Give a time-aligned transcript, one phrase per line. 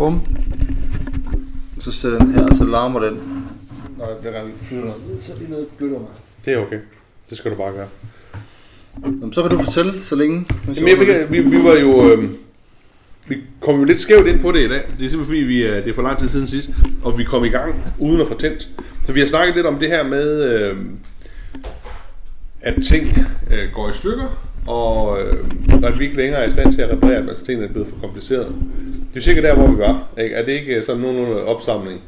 [0.00, 0.20] Bum.
[1.80, 3.14] Så sætter den her, og så larmer den.
[3.98, 6.08] Når jeg bliver gang flytter noget, så lige noget bløder mig.
[6.44, 6.78] Det er okay.
[7.30, 7.86] Det skal du bare gøre.
[9.04, 10.46] Jamen, så kan du fortælle så længe.
[10.76, 12.12] Jamen, jeg, vi, vi, vi var jo...
[12.12, 12.30] Øh,
[13.28, 14.82] vi kom jo lidt skævt ind på det i dag.
[14.98, 16.70] Det er simpelthen fordi, vi, er- det er for lang tid siden sidst,
[17.02, 18.68] og vi kom i gang uden at få tændt.
[19.06, 20.76] Så vi har snakket lidt om det her med, øh,
[22.60, 23.06] at ting
[23.50, 25.34] øh, går i stykker, og øh,
[25.84, 27.88] at vi ikke længere er i stand til at reparere, dem, altså tingene er blevet
[27.88, 28.52] for komplicerede.
[29.14, 30.02] Det er cirka der, hvor vi var.
[30.18, 30.34] Ikke?
[30.34, 32.00] Er det ikke sådan nogen opsamling?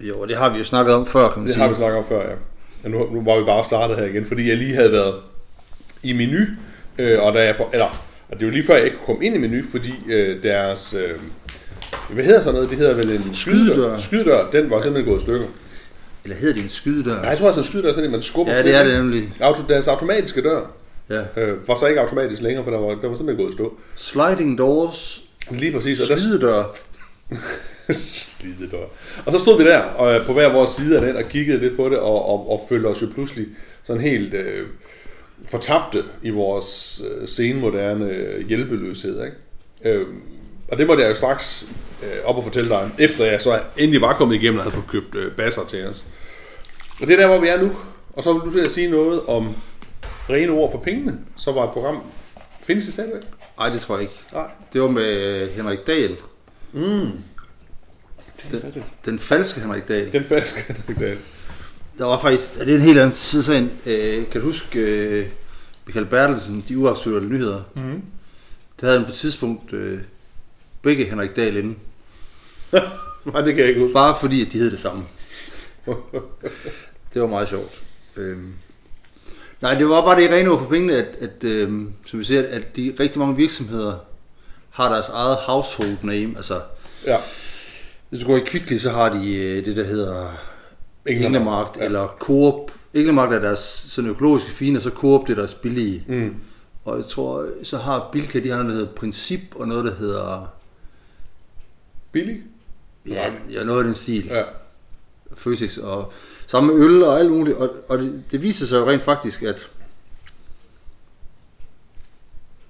[0.00, 1.62] Jo, det har vi jo snakket om før, kan man Det sige.
[1.62, 2.34] har vi snakket om før, ja.
[2.82, 5.14] Men nu, nu var vi bare startet her igen, fordi jeg lige havde været
[6.02, 6.38] i menu,
[6.98, 9.24] øh, og da jeg på, eller, og det var lige før jeg ikke kunne komme
[9.26, 11.10] ind i menu, fordi øh, deres, øh,
[12.14, 13.96] hvad hedder sådan noget, det hedder vel en Skydedør.
[13.96, 15.46] skydedør, den var simpelthen gået i stykker.
[16.24, 17.14] Eller hedder det en skydedør?
[17.20, 19.32] Nej, jeg tror altså en skydedør sådan en, man skubber Ja, det er det nemlig.
[19.40, 20.60] Auto, deres automatiske dør
[21.10, 21.20] Ja.
[21.42, 23.74] øh, var så ikke automatisk længere, for der var, der var simpelthen gået i stå.
[23.94, 26.64] Sliding doors, Lige præcis, og der, skydedør.
[27.90, 28.84] Slidedør.
[29.26, 31.60] Og så stod vi der og, øh, på hver vores side af den og kiggede
[31.60, 33.46] lidt på det og, og, og følte os jo pludselig
[33.82, 34.66] sådan helt øh,
[35.48, 39.24] fortabte i vores øh, senmoderne øh, hjælpeløshed.
[39.24, 39.36] Ikke?
[39.98, 40.06] Øh,
[40.68, 41.66] og det måtte jeg jo straks
[42.02, 44.88] øh, op og fortælle dig, efter jeg så endelig var kommet igennem og havde fået
[44.88, 46.04] købt øh, basser til os.
[47.00, 47.70] Og det er der, hvor vi er nu.
[48.12, 49.56] Og så vil du til at sige noget om
[50.30, 52.02] rene ord for pengene, som var et program.
[52.62, 53.22] Findes det stadigvæk?
[53.58, 54.14] Nej, det tror jeg ikke.
[54.32, 54.50] Nej.
[54.72, 56.16] Det var med Henrik Dahl.
[56.72, 57.10] Mm.
[58.50, 60.12] Den, den falske Henrik Dahl.
[60.12, 61.18] Den falske Henrik Dahl.
[61.98, 63.70] Der var faktisk, ja, det er en helt anden side sagen.
[63.86, 65.26] Øh, kan du huske øh,
[65.86, 67.62] Michael Bertelsen, de uaktuelle nyheder?
[67.74, 68.02] Mm.
[68.80, 70.00] Der havde han på et tidspunkt øh,
[70.82, 71.74] begge Henrik Dahl inde.
[73.32, 73.92] Nej, det kan jeg ikke huske.
[73.94, 75.04] Bare fordi, at de hed det samme.
[77.14, 77.82] det var meget sjovt.
[78.16, 78.52] Øhm.
[79.60, 82.42] Nej, det var bare det rene ord for pengene, at, at øhm, som vi ser,
[82.50, 83.94] at de rigtig mange virksomheder
[84.70, 86.36] har deres eget household name.
[86.36, 86.60] Altså,
[87.06, 87.16] Ja.
[88.10, 90.30] hvis du går i Kvickly, så har de øh, det, der hedder
[91.06, 91.80] Englemarkt, Ja.
[91.80, 91.86] ja.
[91.86, 92.70] eller Coop.
[92.94, 96.04] Englemarkt er deres sådan økologiske fine, og så Coop det er deres billige.
[96.08, 96.34] Mm.
[96.84, 99.94] Og jeg tror, så har Bilka, de har noget, der hedder Princip, og noget, der
[99.94, 100.52] hedder...
[102.12, 102.42] Billig?
[103.08, 104.26] Ja, ja noget af den stil.
[104.26, 104.42] Ja.
[105.34, 106.12] Føtex og
[106.46, 107.56] samme øl og alt muligt.
[107.56, 109.70] Og, og det, det viser sig jo rent faktisk, at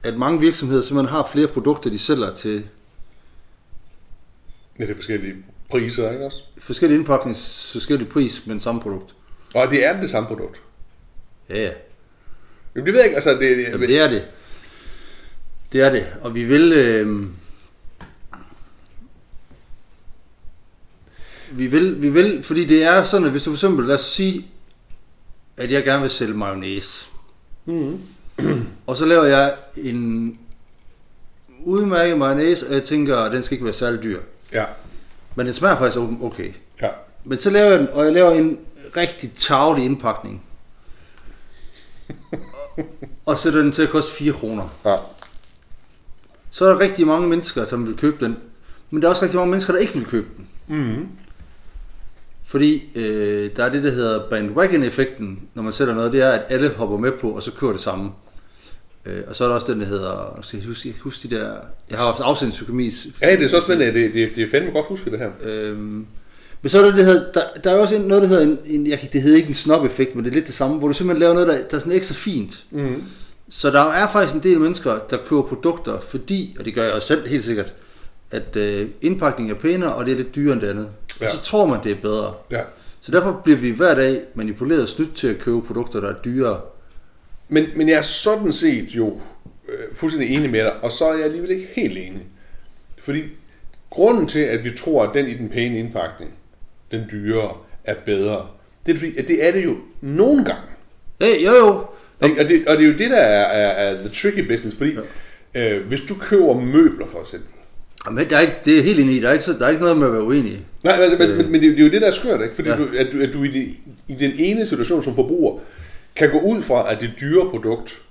[0.02, 2.64] at mange virksomheder simpelthen har flere produkter, de sælger til
[4.78, 5.34] Ja, det er forskellige
[5.70, 6.42] priser, ikke også?
[6.58, 9.14] forskellige indpaknings, forskellige pris, men samme produkt.
[9.54, 10.60] Og det er det samme produkt.
[11.48, 11.72] Ja, ja.
[12.74, 14.24] Jamen, det ved jeg ikke, altså det, det, Jamen, det er det.
[15.72, 16.06] Det er det.
[16.20, 16.72] Og vi vil...
[16.72, 17.26] Øh,
[21.58, 24.00] vi vil, vi vil, fordi det er sådan, at hvis du for eksempel, lad os
[24.00, 24.46] sige,
[25.56, 27.08] at jeg gerne vil sælge mayonnaise.
[27.64, 28.00] mm.
[28.86, 30.38] Og så laver jeg en
[31.64, 34.20] udmærket mayonnaise, og jeg tænker, at den skal ikke være særlig dyr.
[34.52, 34.64] Ja,
[35.34, 36.52] Men den smager faktisk okay.
[36.82, 36.88] ja.
[37.24, 38.58] Men så laver jeg den, og jeg laver en
[38.96, 40.42] rigtig tavlig indpakning.
[43.26, 44.68] og sætter den til at koste 4 kroner.
[44.84, 44.96] ja.
[46.50, 48.36] Så er der rigtig mange mennesker, som vil købe den.
[48.90, 50.46] Men der er også rigtig mange mennesker, der ikke vil købe den.
[50.78, 51.08] Mm.
[52.46, 56.42] Fordi øh, der er det, der hedder bandwagon-effekten, når man sælger noget, det er, at
[56.48, 58.10] alle hopper med på, og så kører det samme.
[59.06, 61.52] Øh, og så er der også den, der hedder, skal jeg huske, huske de der,
[61.90, 62.90] jeg har haft afsendingsøkonomi.
[63.22, 64.00] Ja, det er så spændende.
[64.00, 65.30] Det, det, det er fandme godt huske det her.
[65.44, 66.06] Øhm,
[66.62, 68.86] men så er der, det hedder, der, der er også noget, der hedder en, en
[68.86, 70.94] jeg, kan- det hedder ikke en snob-effekt, men det er lidt det samme, hvor du
[70.94, 72.64] simpelthen laver noget, der, der er sådan ekstra fint.
[72.70, 73.02] Mm.
[73.50, 76.92] Så der er faktisk en del mennesker, der køber produkter, fordi, og det gør jeg
[76.92, 77.74] også selv helt sikkert,
[78.30, 80.88] at øh, indpakningen er pænere, og det er lidt dyrere end det andet.
[81.20, 81.26] Ja.
[81.26, 82.34] Og så tror man, det er bedre.
[82.50, 82.60] Ja.
[83.00, 86.22] Så derfor bliver vi hver dag manipuleret og snydt til at købe produkter, der er
[86.24, 86.60] dyrere.
[87.48, 89.20] Men, men jeg er sådan set jo
[89.68, 92.22] øh, fuldstændig enig med dig, og så er jeg alligevel ikke helt enig.
[92.98, 93.22] Fordi
[93.90, 96.34] grunden til, at vi tror, at den i den pæne indpakning,
[96.90, 98.46] den dyre, er bedre,
[98.86, 100.62] det er fordi, at det er det jo nogle gange.
[101.20, 101.86] Hey, jo jo,
[102.28, 102.42] Ikke?
[102.42, 104.96] Og, det, og det er jo det, der er, er, er the tricky business, fordi
[105.54, 105.74] ja.
[105.74, 107.53] øh, hvis du køber møbler for eksempel,
[108.12, 109.82] men der er ikke, det er helt enig i, der er ikke, der er ikke
[109.82, 110.66] noget med at være uenig.
[110.82, 111.36] Nej, altså, øh.
[111.38, 112.54] men, men det, er jo- det er jo det, der er skørt, ikke?
[112.54, 112.76] Fordi Ja.
[112.76, 113.68] du, at, du, at du i, det,
[114.08, 115.58] i den ene situation som forbruger,
[116.16, 118.02] kan gå ud fra, at det dyre produkt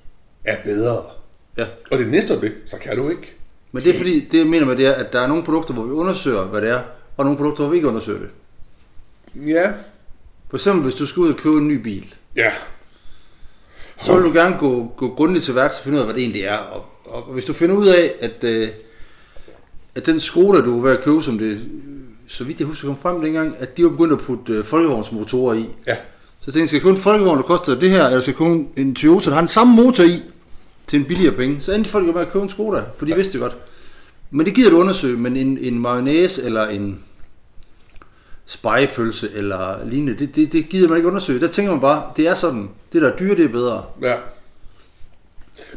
[0.45, 1.01] er bedre.
[1.57, 1.65] Ja.
[1.91, 3.33] Og det næste øjeblik, så kan du ikke.
[3.71, 5.73] Men det er fordi, det jeg mener med det er, at der er nogle produkter,
[5.73, 6.79] hvor vi undersøger, hvad det er,
[7.17, 8.29] og nogle produkter, hvor vi ikke undersøger det.
[9.47, 9.71] Ja.
[10.49, 12.51] For eksempel, hvis du skal ud og købe en ny bil, Ja.
[14.03, 16.21] så vil du gerne gå, gå grundigt til værks og finde ud af, hvad det
[16.23, 16.57] egentlig er.
[16.57, 18.67] Og, og hvis du finder ud af, at, øh,
[19.95, 21.61] at den Skoda, du er ved at købe, som det,
[22.27, 25.53] så vidt jeg husker kom frem dengang, at de var begyndt at putte øh, folkevognsmotorer
[25.53, 25.69] i.
[25.87, 25.95] Ja.
[26.39, 28.37] Så jeg tænkte, skal jeg købe en folkevogn, der koster det her, eller skal jeg
[28.37, 30.21] købe en Toyota, der har den samme motor i,
[30.87, 31.59] til en billigere penge.
[31.59, 33.55] Så endte folk jo med at købe en Skoda, for de vidste det godt.
[34.31, 36.99] Men det gider du undersøge, men en, en mayonnaise eller en
[38.45, 41.39] spejepølse eller lignende, det, det, det gider man ikke undersøge.
[41.39, 43.83] Der tænker man bare, det er sådan, det der er dyre, det er bedre.
[44.01, 44.15] Ja.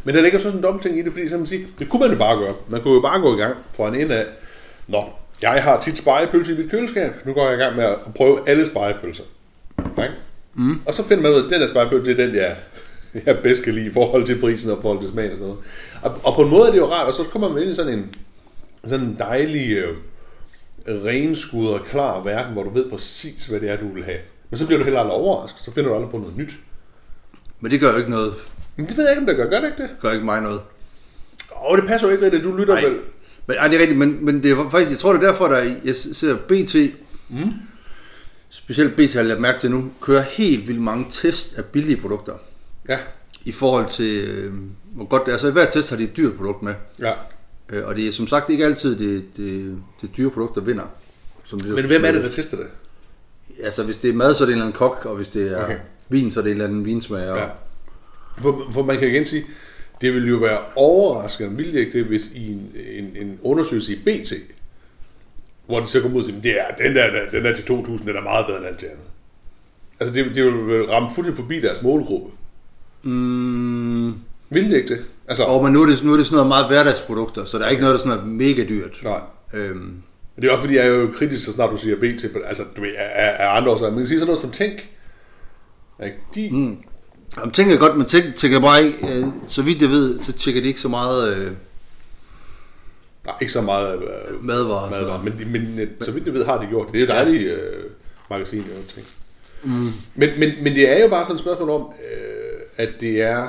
[0.05, 1.89] Men der ligger så sådan en dum ting i det, fordi som man siger, det
[1.89, 2.55] kunne man jo bare gøre.
[2.69, 4.27] Man kunne jo bare gå i gang fra en ende af.
[4.89, 5.05] Nå,
[5.43, 7.13] jeg har tit spejepølse i mit køleskab.
[7.25, 9.25] Nu går jeg i gang med at prøve alle spejepølser.
[9.79, 10.09] Okay?
[10.55, 10.81] Mm.
[10.87, 12.57] Og så finder man ud af, at den der spejepølse, det er den, jeg,
[13.27, 15.65] jeg bedst kan lide i forhold til prisen og forhold til smagen og sådan noget.
[16.03, 17.75] Og, og på en måde er det jo rart, og så kommer man ind i
[17.75, 18.15] sådan en,
[18.85, 19.97] sådan en dejlig, øh,
[20.89, 24.19] renskud og klar verden, hvor du ved præcis, hvad det er, du vil have.
[24.51, 26.53] Men så bliver du heller aldrig overrasket, så finder du aldrig på noget nyt.
[27.61, 28.35] Men det gør jo ikke noget.
[28.77, 29.51] Men det ved jeg ikke, om det gør.
[29.51, 29.91] Gør det ikke det?
[30.01, 30.61] gør ikke mig noget.
[31.57, 32.45] Åh, oh, det passer jo ikke rigtigt.
[32.45, 32.85] Du lytter Nej.
[32.85, 32.99] vel.
[33.47, 35.47] Men, ej, det er rigtigt, men, men det er faktisk, jeg tror, det er derfor,
[35.49, 36.75] der er- jeg ser BT,
[37.29, 37.53] mm.
[38.51, 42.35] specielt BT har jeg mærke til nu, kører helt vildt mange test af billige produkter
[42.89, 42.99] Ja.
[43.45, 44.53] i forhold til, øh,
[44.95, 45.39] hvor godt det er.
[45.39, 46.75] Så i hver test har de et dyrt produkt med.
[47.01, 47.13] ja.
[47.71, 50.85] Øh, og det er som sagt ikke altid det, det, det dyre produkt, der vinder.
[51.45, 52.67] Som det, Men hvem er det, der tester det?
[53.63, 55.53] Altså, hvis det er mad, så er det en eller anden kok, og hvis det
[55.53, 55.77] er okay.
[56.09, 57.37] vin, så er det en eller anden vinsmager.
[57.37, 57.47] Ja.
[58.39, 59.45] For, for man kan igen sige,
[60.01, 63.93] det ville jo være overraskende, vil det ikke det, hvis i en, en, en undersøgelse
[63.93, 64.33] i BT,
[65.67, 68.07] hvor de så kommer ud og siger, det er, den der, den der til 2.000,
[68.09, 69.05] den er meget bedre end alt det andet.
[70.01, 72.31] Altså, det, det vil ramme fuldstændig forbi deres målgruppe.
[73.03, 74.07] Mm,
[74.51, 75.05] Vil det ikke det?
[75.29, 77.65] Altså, og men nu er, det, nu er det sådan noget meget hverdagsprodukter, så der
[77.65, 79.01] er ikke noget, der sådan er mega dyrt.
[79.05, 79.21] nej.
[79.55, 80.03] Øhm,
[80.37, 82.81] Det er også fordi, jeg er jo kritisk, så snart du siger BT, altså, du
[82.81, 83.91] ved, er, er andre årsager.
[83.91, 84.89] Man kan sige sådan noget som Tænk.
[86.05, 86.17] Ikke?
[86.35, 86.77] De, mm.
[87.39, 90.61] Jamen, tænker jeg godt, men tænker, tænker bare øh, så vidt jeg ved, så tjekker
[90.61, 91.53] de ikke så meget øh,
[93.27, 94.91] Nej, ikke så meget øh, madvarer.
[94.91, 95.25] madvarer, så.
[95.25, 96.95] men, men øh, så vidt jeg ved, har de gjort det.
[96.95, 97.85] Det er jo dejligt øh,
[98.31, 99.07] magasin, jeg ting.
[99.65, 99.93] Mm.
[100.15, 103.49] Men, men, men det er jo bare sådan et spørgsmål om, øh, at det er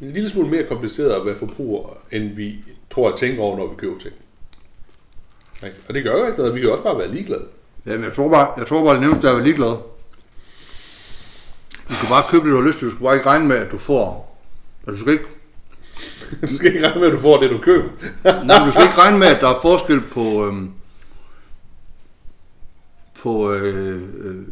[0.00, 2.56] en lille smule mere kompliceret at være forbruger, end vi
[2.90, 4.14] tror at tænke over, når vi køber ting.
[5.64, 5.76] Ikke?
[5.88, 7.44] Og det gør jo ikke noget, vi kan jo også bare være ligeglade.
[7.86, 9.76] Jamen, jeg tror bare, jeg tror bare, det nemmeste er at være ligeglad.
[11.88, 12.86] Du skal bare købe det, du har lyst til.
[12.86, 14.38] Du skal bare ikke regne med, at du får...
[14.86, 15.24] Du skal ikke,
[16.40, 17.88] du skal ikke regne med, at du får det, du køber.
[18.46, 20.46] nej, men du skal ikke regne med, at der er forskel på...
[20.46, 20.70] Øhm,
[23.22, 24.42] på øh, øh,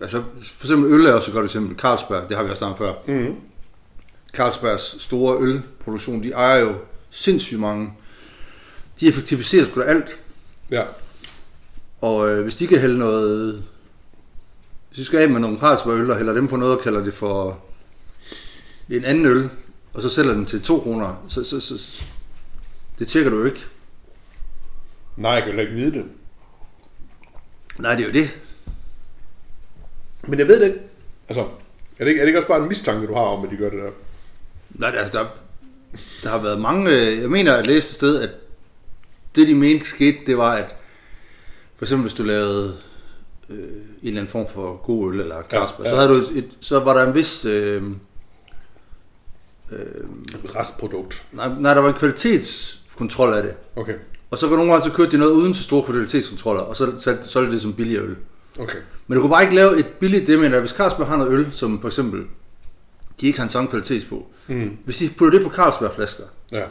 [0.00, 1.76] altså, for eksempel øl er også et godt eksempel.
[1.78, 2.94] Carlsberg, det har vi også snakket før.
[3.06, 3.34] Mm.
[4.34, 6.74] Carlsbergs store ølproduktion, de ejer jo
[7.10, 7.92] sindssygt mange.
[9.00, 10.18] De effektiviserer sgu da alt.
[10.70, 10.82] Ja.
[12.00, 13.64] Og øh, hvis de kan hælde noget...
[14.96, 17.14] Hvis de skal af med nogle Carlsberg-øl og hælder dem på noget og kalder det
[17.14, 17.60] for
[18.90, 19.50] en anden øl,
[19.94, 22.02] og så sælger den til 2 kroner, så, så, så,
[22.98, 23.64] det tjekker du jo ikke.
[25.16, 26.04] Nej, jeg kan heller ikke vide det.
[27.78, 28.38] Nej, det er jo det.
[30.22, 30.80] Men jeg ved det ikke.
[31.28, 31.42] Altså,
[31.98, 33.56] er det ikke, er det ikke også bare en mistanke, du har om, at de
[33.56, 33.90] gør det der?
[34.70, 35.26] Nej, altså, der,
[36.22, 36.90] der har været mange...
[36.90, 38.30] øh, Jeg mener at læse et sted, at
[39.34, 40.76] det de mente skete, det var, at
[41.76, 42.76] for eksempel hvis du lavede
[43.50, 43.62] øh, en
[44.02, 46.56] eller anden form for god øl eller Carlsberg, Ja, ja, så, havde du et, et,
[46.60, 47.44] så var der en vis...
[47.44, 47.82] Øh,
[50.56, 51.26] Restprodukt.
[51.32, 53.54] nej, nej, der var en kvalitetskontrol af det.
[53.76, 53.94] Okay.
[54.30, 56.92] Og så var nogle gange, så kørte de noget uden så store kvalitetskontroller, og så
[56.98, 58.16] solgte solgte det som billig øl.
[58.58, 58.78] Okay.
[59.06, 61.46] Men du kunne bare ikke lave et billigt, det jeg, hvis Carlsberg har noget øl,
[61.52, 62.22] som for eksempel,
[63.20, 64.26] de ikke har en samme kvalitet på.
[64.46, 64.76] Mm.
[64.84, 66.58] Hvis de putter det på Carlsberg-flasker, Ja.
[66.58, 66.64] ja.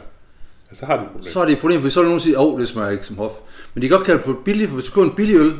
[0.72, 1.32] Så har de et problem.
[1.32, 2.90] så er det et problem, for så der nogen, der siger, åh, oh, det smager
[2.90, 3.32] ikke som hof.
[3.74, 5.52] Men de kan godt kalde det på billigt, for hvis du køber en billig øl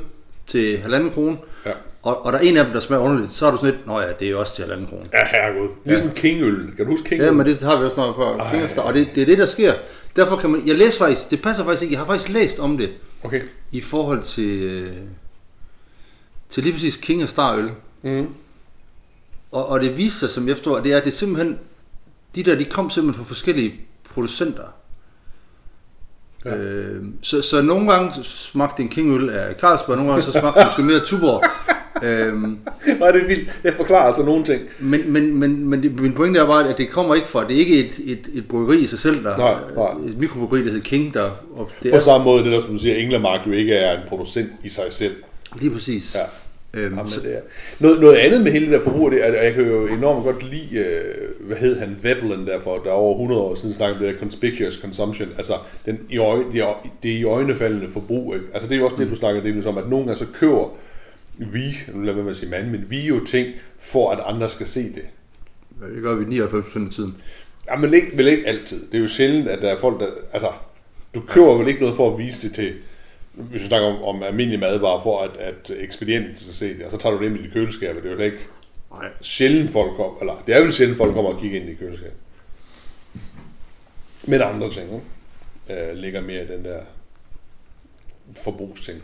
[0.47, 1.37] til halvanden krone,
[1.67, 1.71] Ja.
[2.03, 3.87] og, og der er en af dem, der smager underligt, så er du sådan lidt,
[3.87, 5.03] nå ja, det er også til halvanden krone.
[5.13, 5.69] Ja, herregud.
[5.85, 6.73] Ligesom Kingøl.
[6.77, 7.27] Kan du huske Kingøl?
[7.27, 8.37] Ja, men det har vi også snakket før.
[8.37, 8.69] Ej.
[8.77, 9.75] Og det, det er det, der sker.
[10.17, 12.79] Derfor kan man, jeg læser faktisk, det passer faktisk ikke, jeg har faktisk læst om
[12.79, 12.91] det,
[13.25, 13.41] Okay.
[13.73, 14.93] i forhold til, øh,
[16.51, 17.71] til lige præcis King og Star øl.
[18.03, 18.27] Mm.
[19.53, 21.59] Og, og det viser sig, som jeg forstår, det er, at det er simpelthen,
[22.35, 23.75] de der, de kom simpelthen fra forskellige
[24.15, 24.63] producenter.
[26.47, 26.57] Ja.
[26.57, 30.67] Øh, så, så nogle gange smagte en Kingøl af Carlsberg, nogle gange så smagte den
[30.67, 31.43] måske mere Tuborg.
[32.07, 32.59] øhm,
[33.01, 33.59] Nej, det er vildt.
[33.63, 34.63] Det forklarer altså nogle ting.
[34.79, 37.55] men, men, men, men det, min pointe er bare, at det kommer ikke fra, det
[37.57, 40.11] er ikke et, et, et bryggeri i sig selv, der, Nej, nej.
[40.11, 42.71] et mikrobryggeri, der hedder King, der, og det På er samme måde, det der, som
[42.71, 45.15] du siger, Englemark jo ikke er en producent i sig selv.
[45.61, 46.15] lige præcis.
[46.15, 46.81] Ja.
[46.81, 47.41] Øhm, Jamen, så, det er.
[47.79, 50.25] Noget, noget andet med hele det der forbrug, det er, at jeg kan jo enormt
[50.25, 51.05] godt lide, øh,
[51.47, 54.15] hvad hed han, Veblen der for, der er over 100 år siden snakkede om det
[54.15, 55.55] der conspicuous consumption, altså
[55.87, 58.47] den i øje, det, er, det i øjnefaldende forbrug, ikke?
[58.53, 60.69] Altså det er jo også det, du snakker det om, at nogle gange så køber
[61.39, 64.49] vi, nu jeg være med at sige mand, men vi jo ting, for at andre
[64.49, 65.05] skal se det.
[65.95, 67.17] det gør vi 99% af tiden.
[67.71, 68.87] Ja, men ikke, vel ikke altid.
[68.87, 70.07] Det er jo sjældent, at der er folk, der...
[70.33, 70.49] Altså,
[71.15, 72.73] du køber vel ikke noget for at vise det til...
[73.33, 76.91] Hvis du snakker om, om almindelige madvarer, for at, at ekspedienten skal se det, og
[76.91, 78.39] så tager du det ind i dit køleskab, det er jo ikke
[79.01, 79.11] Nej.
[79.21, 82.17] sjældent folk kommer, eller det er vel sjældent folk kommer og kigger ind i køleskabet.
[84.25, 84.87] Med andre ting,
[85.69, 85.91] ikke?
[85.91, 86.81] øh, ligger mere i den der
[88.45, 89.03] forbrugsting.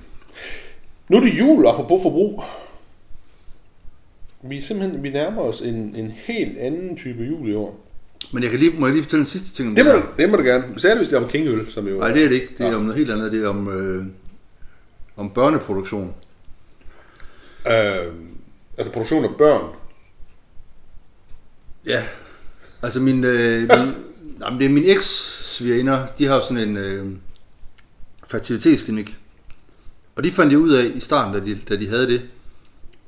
[1.08, 2.42] Nu er det jul, apropos forbrug.
[4.42, 7.86] Vi er simpelthen, vi nærmer os en, en helt anden type jul i år.
[8.32, 10.02] Men jeg kan lige, må jeg lige fortælle en sidste ting om Det må, du,
[10.16, 10.80] det må du gerne.
[10.80, 12.48] Særligt hvis det er om kingøl, som jo Nej, det er det ikke.
[12.58, 12.76] Det er Ja.
[12.76, 13.32] om noget helt andet.
[13.32, 14.06] Det er om, øh,
[15.16, 16.14] om børneproduktion.
[17.66, 18.12] Øh,
[18.78, 19.74] altså produktion af børn.
[21.86, 22.04] Ja.
[22.82, 23.94] Altså min, øh, min,
[24.40, 27.12] jamen, det er min eks-svigerinder, de har jo sådan en øh,
[28.28, 29.16] fertilitetsklinik.
[30.16, 32.22] Og de fandt jo ud af i starten, da de, da de havde det,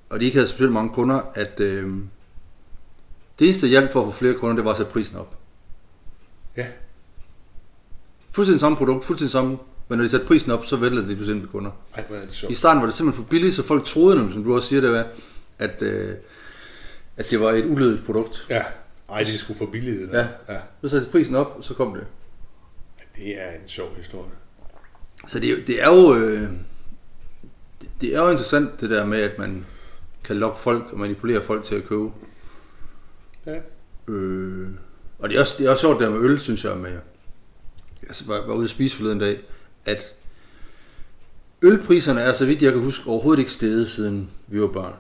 [0.09, 1.93] og de ikke havde specielt mange kunder, at øh,
[3.39, 5.39] det eneste hjælp for at få flere kunder, det var at sætte prisen op.
[6.57, 6.67] Ja.
[8.33, 11.41] Fuldstændig samme produkt, fuldstændig samme, men når de satte prisen op, så væltede det pludselig
[11.41, 11.71] med kunder.
[11.95, 12.57] Ej, hvor er det I sjovt.
[12.57, 15.07] starten var det simpelthen for billigt, så folk troede, som du også siger, det var,
[15.59, 16.15] at, øh,
[17.17, 18.47] at det var et ulødigt produkt.
[18.51, 18.63] Ja.
[19.11, 20.27] Ej, det er sgu for billigt, det der.
[20.49, 20.55] Ja.
[20.55, 20.61] ja.
[20.83, 22.07] Så satte prisen op, og så kom det.
[23.17, 24.31] Det er en sjov historie.
[25.29, 26.49] Så det, er jo- det er jo øh,
[28.01, 29.67] det- er jo interessant det der med, at man
[30.25, 32.11] kan lokke folk og manipulere folk til at købe.
[33.47, 33.59] Ja.
[34.09, 34.69] Øh,
[35.19, 36.99] og det er, også, det er også sjovt der med øl, synes jeg, med,
[38.03, 39.39] altså var, var ude at spise forleden dag,
[39.85, 40.15] at
[41.63, 44.95] ølpriserne er, så vidt jeg kan huske, overhovedet ikke steget, siden vi var børn.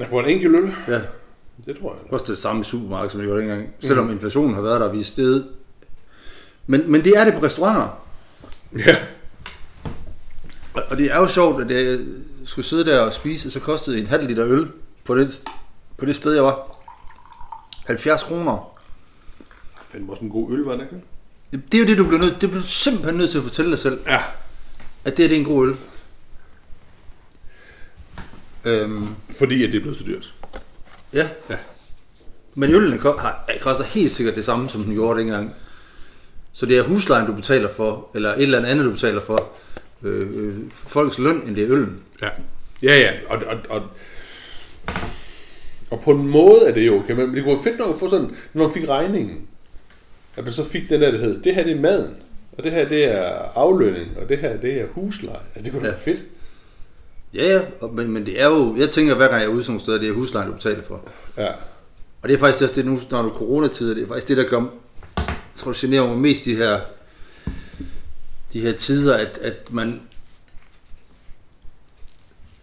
[0.00, 0.72] Jeg får en enkelt øl.
[0.88, 1.00] Ja,
[1.66, 2.02] Det tror jeg.
[2.02, 3.68] det koster det samme i supermarkedet, som det gjorde dengang.
[3.80, 5.48] Selvom inflationen har været der, vi er steget.
[6.66, 7.88] Men, men det er det på restauranter.
[8.76, 8.96] Ja.
[10.74, 11.98] Og- Og det er jo sjovt, at jeg
[12.44, 14.68] skulle sidde der og spise, og så kostede en halv liter øl
[15.04, 15.42] på det,
[15.98, 16.76] på det sted, jeg var.
[17.86, 18.76] 70 kroner.
[19.90, 21.02] Fandme også en god øl, var det ikke?
[21.72, 23.70] Det er jo det, du bliver nødt, det bliver du simpelthen nødt til at fortælle
[23.70, 24.20] dig selv, Ja.
[25.04, 25.76] at det, her, det er en god øl.
[28.64, 29.06] Øhm,
[29.38, 30.34] Fordi at det er blevet så dyrt.
[31.12, 31.28] ja.
[31.50, 31.56] Ja.
[32.54, 35.54] Men øllen ko- har, koster helt sikkert det samme, som den gjorde dengang.
[36.52, 39.48] Så det er huslejen, du betaler for, eller et eller andet, du betaler for.
[40.02, 41.98] Øh, øh, folks løn, end det er øllen.
[42.22, 42.28] Ja.
[42.82, 43.10] Ja, ja.
[43.28, 43.82] Og, og, og,
[45.90, 48.00] og på en måde er det jo okay, men det kunne være fedt nok at
[48.00, 49.46] få sådan, når man fik regningen,
[50.36, 52.14] at man så fik den der, der hed, det her det er maden,
[52.58, 55.36] og det her det er aflønning, og det her det er husleje.
[55.54, 55.92] Altså det kunne da Ja.
[55.92, 56.22] være fedt.
[57.34, 59.62] Ja, ja, og- men, men det er jo, jeg tænker hver gang jeg er ude
[59.62, 61.00] sådan nogle steder, det er huslejen, du betaler for.
[61.36, 61.48] Ja.
[62.22, 64.36] Og det er faktisk også det, nu når du er coronatider, det er faktisk det,
[64.36, 64.60] der gør,
[65.16, 66.80] jeg tror, generer mig mest de her,
[68.52, 70.00] de her tider, at, at man,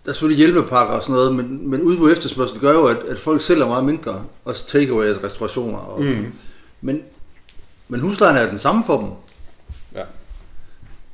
[0.05, 3.19] der er selvfølgelig hjælpepakker og sådan noget, men, men udbud efterspørgsel gør jo, at, at
[3.19, 5.77] folk sælger meget mindre, også takeaways, restaurationer.
[5.77, 6.25] Og, Mm.
[6.81, 7.03] men,
[7.87, 9.09] men huslejen er den samme for dem.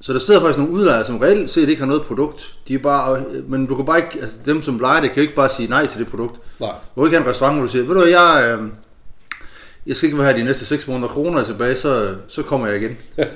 [0.03, 2.55] Så der sidder faktisk nogle udlejere, som reelt set ikke har noget produkt.
[2.67, 5.35] De er bare, men du kan bare ikke, altså dem som leger det, kan ikke
[5.35, 6.39] bare sige nej til det produkt.
[6.59, 6.69] Nej.
[6.95, 8.69] Du kan ikke have en restaurant, hvor du siger, ved du hvad, jeg, øh,
[9.87, 12.97] jeg skal ikke have de næste 6 måneder kroner tilbage, så, så kommer jeg igen.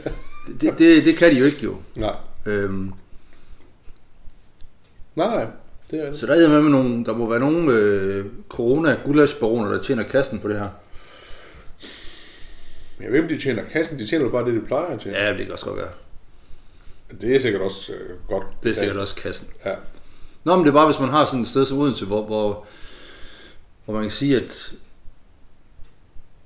[0.62, 1.76] det, det, det kan de jo ikke jo.
[1.96, 2.16] Nej.
[2.46, 2.94] Øhm,
[5.16, 5.46] Nej, nej.
[5.92, 6.20] Det er det.
[6.20, 10.04] så der er med, med nogle, der må være nogle øh, corona gullaschbaroner der tjener
[10.04, 10.68] kassen på det her.
[13.02, 15.18] Jeg ved, om de tjener kassen, de tjener bare det, de plejer at tjene.
[15.18, 15.90] Ja, det kan også godt være.
[17.22, 18.46] Det er sikkert også øh, godt.
[18.64, 19.48] Det er sikkert også kassen.
[19.66, 19.74] Ja.
[20.44, 22.66] Nå, men det er bare, hvis man har sådan et sted som Odense, hvor, hvor,
[23.86, 24.72] hvor man kan sige, at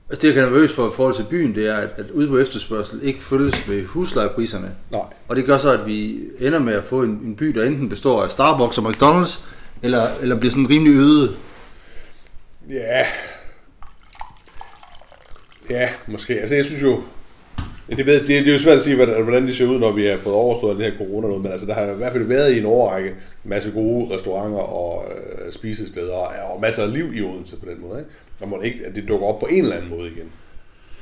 [0.10, 2.10] altså det, jeg kan være nervøs for i forhold til byen, det er, at, at
[2.12, 4.76] udbud og efterspørgsel ikke følges med huslejepriserne.
[4.92, 5.02] Nej.
[5.28, 7.90] Og det gør så, at vi ender med at få en, en by, der enten
[7.90, 9.42] består af Starbucks og McDonald's,
[9.82, 11.36] eller, eller bliver sådan rimelig øde.
[12.70, 13.06] Ja.
[15.70, 16.40] Ja, måske.
[16.40, 17.04] Altså, jeg synes jo...
[17.92, 19.92] Ja, det, ved, det, det er jo svært at sige, hvordan, det ser ud, når
[19.92, 22.24] vi har fået overstået det her corona noget, men altså, der har i hvert fald
[22.24, 26.94] været i en overrække en masse gode restauranter og øh, spisesteder og, og masser af
[26.94, 28.00] liv i Odense på den måde.
[28.00, 28.12] Ikke?
[28.40, 30.32] Og må ikke, at det dukker op på en eller anden måde igen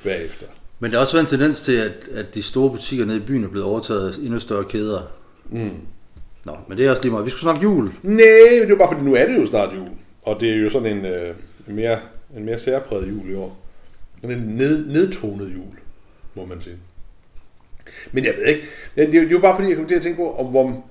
[0.04, 0.46] bagefter.
[0.80, 3.22] Men der er også været en tendens til, at, at de store butikker nede i
[3.28, 5.02] byen er blevet overtaget af endnu større kæder.
[5.50, 5.70] Mm.
[6.46, 7.26] Nå, men det er også lige meget.
[7.26, 7.84] Vi skulle snakke jul.
[7.86, 9.88] Nej, men det er jo bare fordi, nu er det jo snart jul.
[10.24, 11.36] Og det er jo sådan en, øh,
[11.68, 12.00] en, mere,
[12.38, 13.60] en mere særpræget jul i år.
[14.24, 15.74] En ned, nedtonet jul,
[16.40, 16.78] må man sige.
[18.12, 20.18] Men jeg ved ikke, det er, det jo bare fordi, jeg kom til at tænke
[20.18, 20.86] på, om hvor,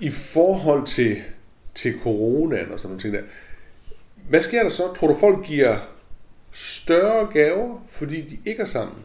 [0.00, 1.16] i forhold til,
[1.74, 3.22] til coronaen og sådan nogle ting der,
[4.28, 4.94] hvad sker der så?
[4.98, 5.76] Tror du, folk giver
[6.52, 8.96] større gaver, fordi de ikke er sammen?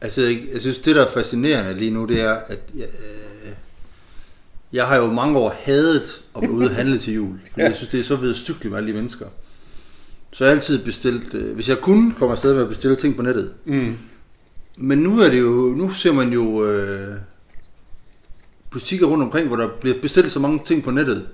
[0.00, 3.52] Altså, jeg, jeg synes, det der er fascinerende lige nu, det er, at jeg, øh,
[4.72, 7.40] jeg har jo mange år hadet at være ude og handle til jul.
[7.50, 7.66] Fordi Ja.
[7.66, 9.26] jeg synes, det er så vedstykkeligt med alle de mennesker.
[10.32, 13.16] Så jeg har altid bestilt, øh, hvis jeg kunne komme afsted med at bestille ting
[13.16, 13.52] på nettet.
[13.64, 13.96] Mm.
[14.76, 17.16] Men nu er det jo, nu ser man jo øh,
[18.70, 21.28] butikker rundt omkring, hvor der bliver bestilt så mange ting på nettet,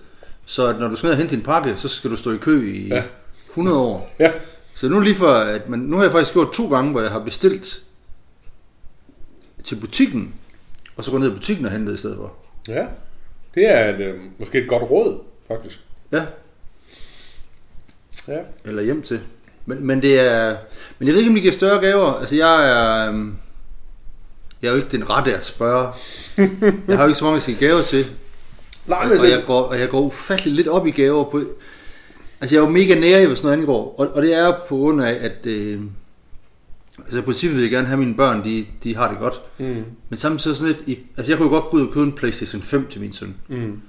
[0.46, 2.36] så at når du skal ned og hente din pakke, så skal du stå i
[2.36, 2.94] kø i Ja.
[2.96, 3.02] ja.
[3.50, 4.14] 100 år.
[4.18, 4.32] Ja.
[4.74, 7.10] Så nu lige for, at man, nu har jeg faktisk gjort to gange, hvor jeg
[7.10, 7.82] har bestilt
[9.64, 10.34] til butikken,
[10.96, 12.32] og så går ned i butikken og hentet i stedet for.
[12.68, 12.86] Ja,
[13.54, 15.80] det er et, øh, måske et godt råd, faktisk.
[16.12, 16.24] Ja,
[18.28, 18.38] Ja.
[18.64, 19.20] eller hjem til.
[19.66, 20.56] Men, men det er...
[20.98, 22.12] Men jeg ved ikke, om de giver større gaver.
[22.14, 23.08] Altså, jeg er...
[23.08, 23.34] øhm,
[24.62, 25.92] Jeg er jo ikke den rette at spørge.
[26.88, 28.06] Jeg har jo ikke så mange at sige gaver til.
[28.86, 31.24] Nej, Og, men og, jeg så, går, og jeg går ufattelig lidt op i gaver
[31.30, 31.42] på...
[32.40, 33.94] Altså, jeg er jo mega nære, hvis noget angår.
[33.98, 35.46] Og, og det er på grund af, at...
[35.46, 35.80] Øh,
[36.98, 39.40] altså, i princippet vil jeg gerne have mine børn, de, de har det godt.
[39.58, 40.88] mm, Men samtidig så sådan lidt...
[40.98, 43.12] I, altså, jeg kunne jo godt gå ud og købe en Playstation 5 til min
[43.12, 43.34] søn.
[43.48, 43.80] mm.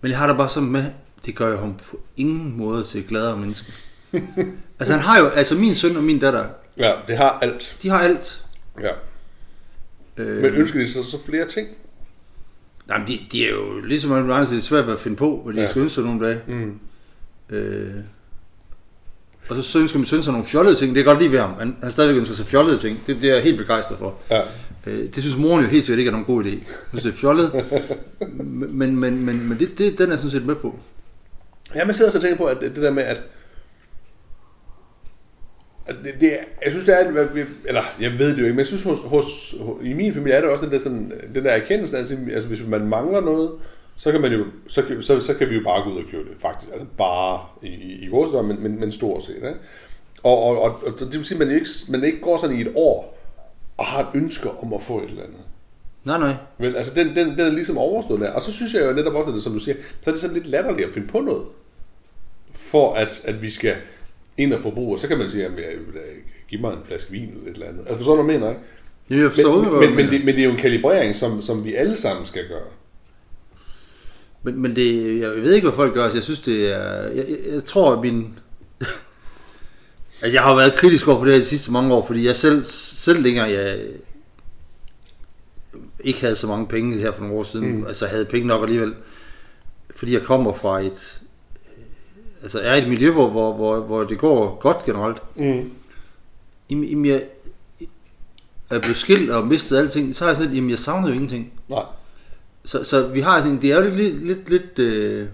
[0.00, 0.84] Men jeg har da bare sådan med,
[1.26, 3.72] det gør jeg ham på ingen måde til gladere menneske.
[4.78, 6.44] altså han har jo, altså min søn og min datter,
[6.78, 7.76] ja, det har alt.
[7.82, 8.46] de har alt.
[8.80, 8.90] Ja.
[10.16, 11.68] Øh, Men ønsker de så, så flere ting?
[12.88, 15.40] nej, men de, de er jo ligesom mange gange, det er svært at finde på,
[15.44, 15.66] hvad de Ja.
[15.70, 16.40] skal ønske sig nogle dage.
[16.48, 16.78] Mm.
[17.50, 17.94] Øh,
[19.48, 20.94] og så, så ønsker min søn sig nogle fjollede ting.
[20.94, 21.54] Det er godt lige ved ham.
[21.58, 23.00] Han, han stadigvæk ønsker sig fjollede ting.
[23.06, 24.14] Det, det er jeg helt begejstret for.
[24.30, 24.40] Ja.
[24.86, 26.48] Øh, det synes moren jo helt sikkert ikke er nogen god idé.
[26.48, 26.58] Jeg
[26.88, 27.64] synes, det er fjollet.
[28.70, 30.78] men men, men, men det, det, den er jeg sådan set med på.
[31.74, 33.22] Ja, man sidder så og tænker på, at det der med, at
[35.88, 36.30] at det, det,
[36.64, 37.26] jeg synes, det er,
[37.66, 40.40] eller jeg ved det jo ikke, men jeg synes, hos, hos, i min familie er
[40.40, 43.50] det også den der, sådan, den der erkendelse, altså, altså hvis man mangler noget,
[43.96, 46.10] så kan, man jo, så, kan, så, så kan vi jo bare gå ud og
[46.10, 46.72] købe det, faktisk.
[46.72, 49.34] Altså bare i, i, i vores men, men, men stort set.
[49.36, 49.54] Ikke?
[50.22, 52.56] Og, og, og, og, så det vil sige, at man ikke, man ikke går sådan
[52.56, 53.18] i et år
[53.76, 55.40] og har et ønske om at få et eller andet.
[56.04, 56.34] Nej, nej.
[56.58, 58.32] Men altså, den, den, den er ligesom overstået der.
[58.32, 60.20] Og så synes jeg jo netop også, at det, som du siger, så er det
[60.20, 61.42] sådan lidt latterligt at finde på noget,
[62.58, 63.76] for at, at vi skal
[64.36, 64.98] ind og forbruge.
[64.98, 65.50] Så kan man sige, da
[66.48, 67.80] give mig en flaske vin eller et eller andet.
[67.80, 68.62] Altså, forstår du, hvad jeg mener, ikke?
[69.10, 71.64] Jamen, jeg forstår Men, men, men, det, men det er jo en kalibrering, som, som
[71.64, 72.68] vi alle sammen skal gøre.
[74.42, 76.02] Men, men det, jeg ved ikke, hvad folk gør.
[76.02, 77.02] Altså, jeg synes, det er...
[77.02, 78.38] Jeg, jeg, jeg tror, at min...
[80.22, 82.36] altså, jeg har været kritisk over for det her de sidste mange år, fordi jeg
[82.36, 83.78] selv, selv længere, jeg
[86.00, 87.86] ikke havde så mange penge her for nogle år siden, mm.
[87.86, 88.94] altså havde penge nok alligevel,
[89.96, 91.17] fordi jeg kommer fra et,
[92.42, 95.18] altså er i et miljø, hvor, hvor, hvor, hvor det går godt generelt.
[95.36, 95.70] Mm.
[96.70, 97.22] Jamen, jamen, jeg
[98.70, 101.52] er blevet skilt og mistet alting, så har jeg sådan jamen jeg savner jo ingenting.
[101.68, 101.82] Nej.
[102.64, 105.26] Så, så vi har sådan, det er jo lidt, lidt, lidt øh,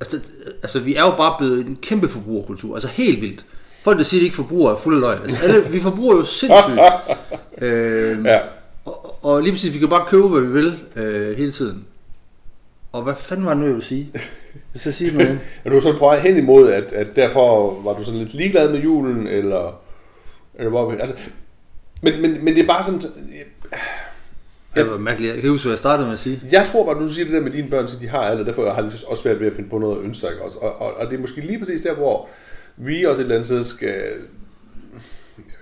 [0.00, 0.20] altså,
[0.62, 3.46] altså vi er jo bare blevet en kæmpe forbrugerkultur, altså helt vildt.
[3.82, 5.22] Folk, der siger, at de ikke forbruger, er fulde af løgn.
[5.22, 6.80] Altså, alle, vi forbruger jo sindssygt.
[7.64, 8.40] øh, Ja.
[8.84, 11.84] og, og lige præcis, vi kan bare købe, hvad vi vil øh, hele tiden.
[12.96, 14.10] Og hvad fanden var det nu, jeg ville sige?
[14.74, 15.40] Jeg skal sige noget.
[15.64, 18.72] Er du så på vej hen imod, at, at derfor var du sådan lidt ligeglad
[18.72, 19.80] med julen, eller,
[20.54, 21.14] eller hvor, altså,
[22.02, 23.00] men, men, men det er bare sådan,
[24.74, 25.34] Det var mærkeligt.
[25.34, 26.42] Jeg kan huske, hvad jeg startede med at sige.
[26.52, 28.46] Jeg tror bare, du siger det der med dine børn, at de har alt, og
[28.46, 30.30] derfor har de også svært ved at finde på noget at ønske sig.
[30.40, 32.28] Og, og, og det er måske lige præcis der, hvor
[32.76, 33.94] vi også et eller andet sted skal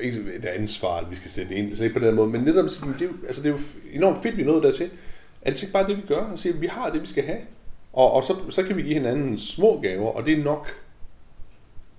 [0.00, 2.64] ikke et ansvar, at vi skal sætte ind, så ikke på den måde, men netop,
[2.64, 3.58] det er, jo- altså, det er jo
[3.92, 4.90] enormt fedt, vi er nået dertil.
[5.44, 6.20] Er det ikke bare det, vi gør?
[6.20, 7.40] Og siger, at vi har det, vi skal have.
[7.92, 10.74] Og, og så, så kan vi give hinanden små gaver, og det er nok.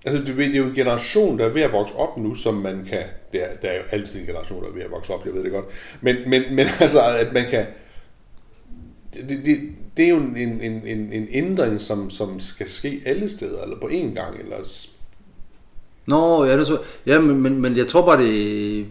[0.04, 2.54] Altså, det, det er jo en generation, der er ved at vokse op nu, som
[2.54, 3.02] man kan...
[3.32, 5.34] Det er, der er jo altid en generation, der er ved at vokse op, jeg
[5.34, 5.64] ved det godt.
[6.00, 7.66] Men, men, men altså, at man kan...
[9.14, 9.60] Det, det,
[9.96, 13.80] det, er jo en, en, en, en, ændring, som, som skal ske alle steder, eller
[13.80, 14.56] på én gang, eller...
[16.06, 16.84] Nå, ja, det tror jeg.
[17.06, 18.86] Ja, men, men, men jeg tror bare, det...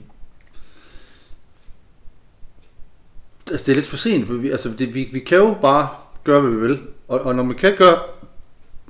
[3.52, 5.90] Altså, det er lidt for sent, for vi, altså, det, vi, vi kan jo bare
[6.24, 6.82] gøre, hvad vi vil.
[7.08, 8.00] Og, og når man kan gøre,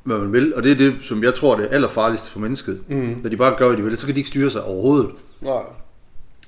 [0.03, 2.81] hvad man vil, og det er det, som jeg tror, det er allerfarligste for mennesket,
[2.87, 3.19] Mm.
[3.23, 5.11] når de bare gør, hvad de vil, så kan de ikke styre sig overhovedet.
[5.41, 5.63] Nej.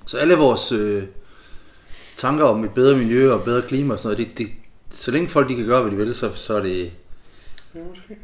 [0.06, 1.04] Så alle vores øh,
[2.18, 4.48] tanker om et bedre miljø og bedre klima og sådan noget, det, det,
[4.90, 6.92] så længe folk de kan gøre, hvad de vil, så, så er det...
[7.76, 8.18] Ja, måske.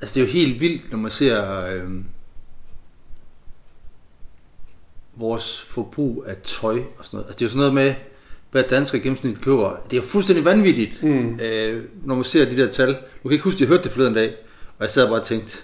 [0.00, 1.90] Altså det er jo helt vildt, når man ser øh,
[5.14, 7.26] vores forbrug af tøj og sådan noget.
[7.26, 7.94] Altså det er jo sådan noget med,
[8.50, 9.70] hvad dansker i gennemsnit køber.
[9.90, 11.40] Det er fuldstændig vanvittigt, Mm.
[11.42, 12.88] øh, når man ser de der tal.
[12.88, 14.28] Du kan ikke huske, at jeg hørte det forleden dag,
[14.78, 15.58] og jeg sad bare og tænkte,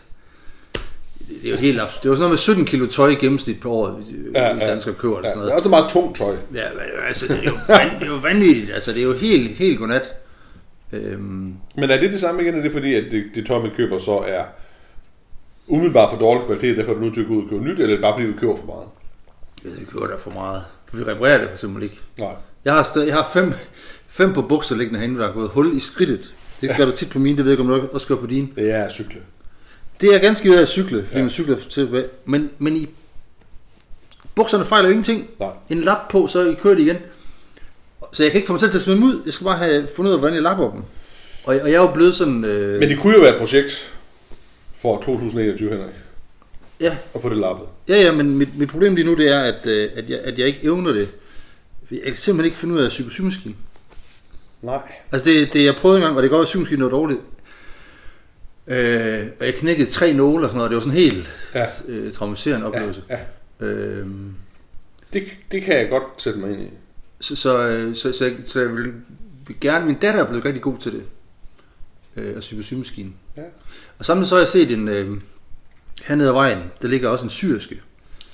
[1.19, 2.03] det det er jo helt absurd.
[2.03, 4.67] Det er jo sådan noget med 17 kilo tøj i gennemsnit på året, ja, ja,
[4.67, 5.17] danskere køber.
[5.17, 5.53] Eller Ja, sådan det noget.
[5.53, 6.37] er også meget tungt tøj.
[6.55, 6.69] Ja,
[7.09, 8.71] altså, det er, jo van, det er jo vanvittigt.
[8.75, 10.15] Altså, det er jo helt, helt godnat.
[10.93, 12.55] Øhm, Men er det det samme igen?
[12.59, 14.45] Er det fordi, at det, det tøj, man køber, så er
[15.67, 17.71] umiddelbart for dårlig kvalitet, derfor er du nødt til at gå ud og købe nyt,
[17.73, 18.89] eller er det bare fordi, vi køber for meget?
[19.63, 20.63] ved, vi køber der for meget.
[20.87, 22.01] For vi reparerer det for eksempel ikke.
[22.19, 22.35] Nej.
[22.67, 23.53] Jeg har, stadig, jeg har fem,
[24.09, 26.33] fem på bukser liggende herinde, der er gået hul i skridtet.
[26.61, 28.27] Det gør du tit på mine, det ved jeg ikke, om du også gør på
[28.27, 28.49] dine.
[28.57, 29.21] Det er cykle.
[30.01, 31.21] Det er ganske ved at cykle, fordi Ja.
[31.23, 32.05] man cykler tilbage.
[32.25, 32.89] Men, men i
[34.35, 35.29] bukserne fejler jo ingenting.
[35.41, 35.49] Nej.
[35.69, 36.97] En lap på, så kører de igen.
[38.13, 39.23] Så jeg kan ikke få mig selv til at smide dem ud.
[39.25, 40.81] Jeg skal bare have fundet ud af, hvordan jeg lapper dem.
[41.45, 42.45] Og, og jeg er jo blevet sådan...
[42.45, 43.93] Øh, Men det kunne jo være et projekt
[44.75, 45.91] for 2021, Henrik.
[46.81, 47.67] Ja, og få det lappet.
[47.89, 50.39] ja, ja men mit, mit problem lige nu, det er, at, øh, at, jeg, at
[50.39, 51.09] jeg ikke evner det.
[51.91, 53.55] Jeg kan simpelthen ikke finde ud af psykosymaskine.
[54.63, 54.93] Nej.
[55.13, 57.21] Altså det, det jeg prøvede engang, og det går at symaskinen var dårligt.
[58.67, 61.65] Øh, og jeg knækkede tre nåle og sådan noget, det var sådan en helt Ja.
[61.89, 63.03] øh, traumatiserende Ja, oplevelse.
[63.11, 63.19] ja.
[63.67, 64.07] Øh,
[65.13, 66.71] Det, det kan jeg godt sætte mig ind i.
[67.21, 68.93] så, så, øh, så, så, jeg, så jeg vil,
[69.47, 71.03] vil gerne, min datter er blevet rigtig god til det.
[72.17, 73.15] Øh, at sy på symaskinen.
[73.37, 73.43] Ja.
[73.99, 75.21] Og samtidig så har jeg set en, øh,
[76.05, 77.81] hernede ad vejen, der ligger også en syrske,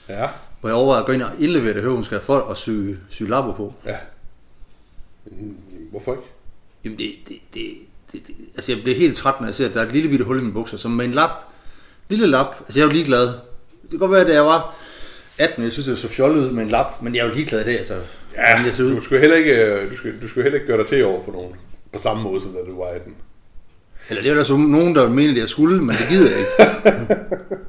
[0.08, 0.28] Ja.
[0.62, 2.70] Hvor jeg overvejer at gå ind og indlevere det, have folk og sy,
[3.10, 3.74] sy lapper på.
[3.86, 3.96] Ja.
[5.90, 6.24] Hvorfor ikke?
[6.84, 7.62] Jamen det, det, det,
[8.12, 10.08] det, det, altså jeg bliver helt træt, når jeg ser, at der er et lille
[10.08, 11.30] bitte hul i mine bukser, som med en lap,
[12.08, 13.26] lille lap, altså jeg er jo ligeglad.
[13.26, 14.74] Det kan godt være, at jeg var
[15.38, 17.60] 18, jeg synes, det så fjollet ud med en lap, men jeg er jo ligeglad
[17.60, 17.94] i det, altså.
[18.34, 18.94] hvordan jeg ser ud.
[18.94, 21.24] du skal heller ikke, øh, du skal, du skal heller ikke gøre dig til over
[21.24, 21.54] for nogen.
[21.92, 23.14] På samme måde, som da du var 18.
[24.08, 26.38] Eller det er der så nogen, der mener, at jeg skulle, men det gider jeg
[26.38, 27.14] ikke.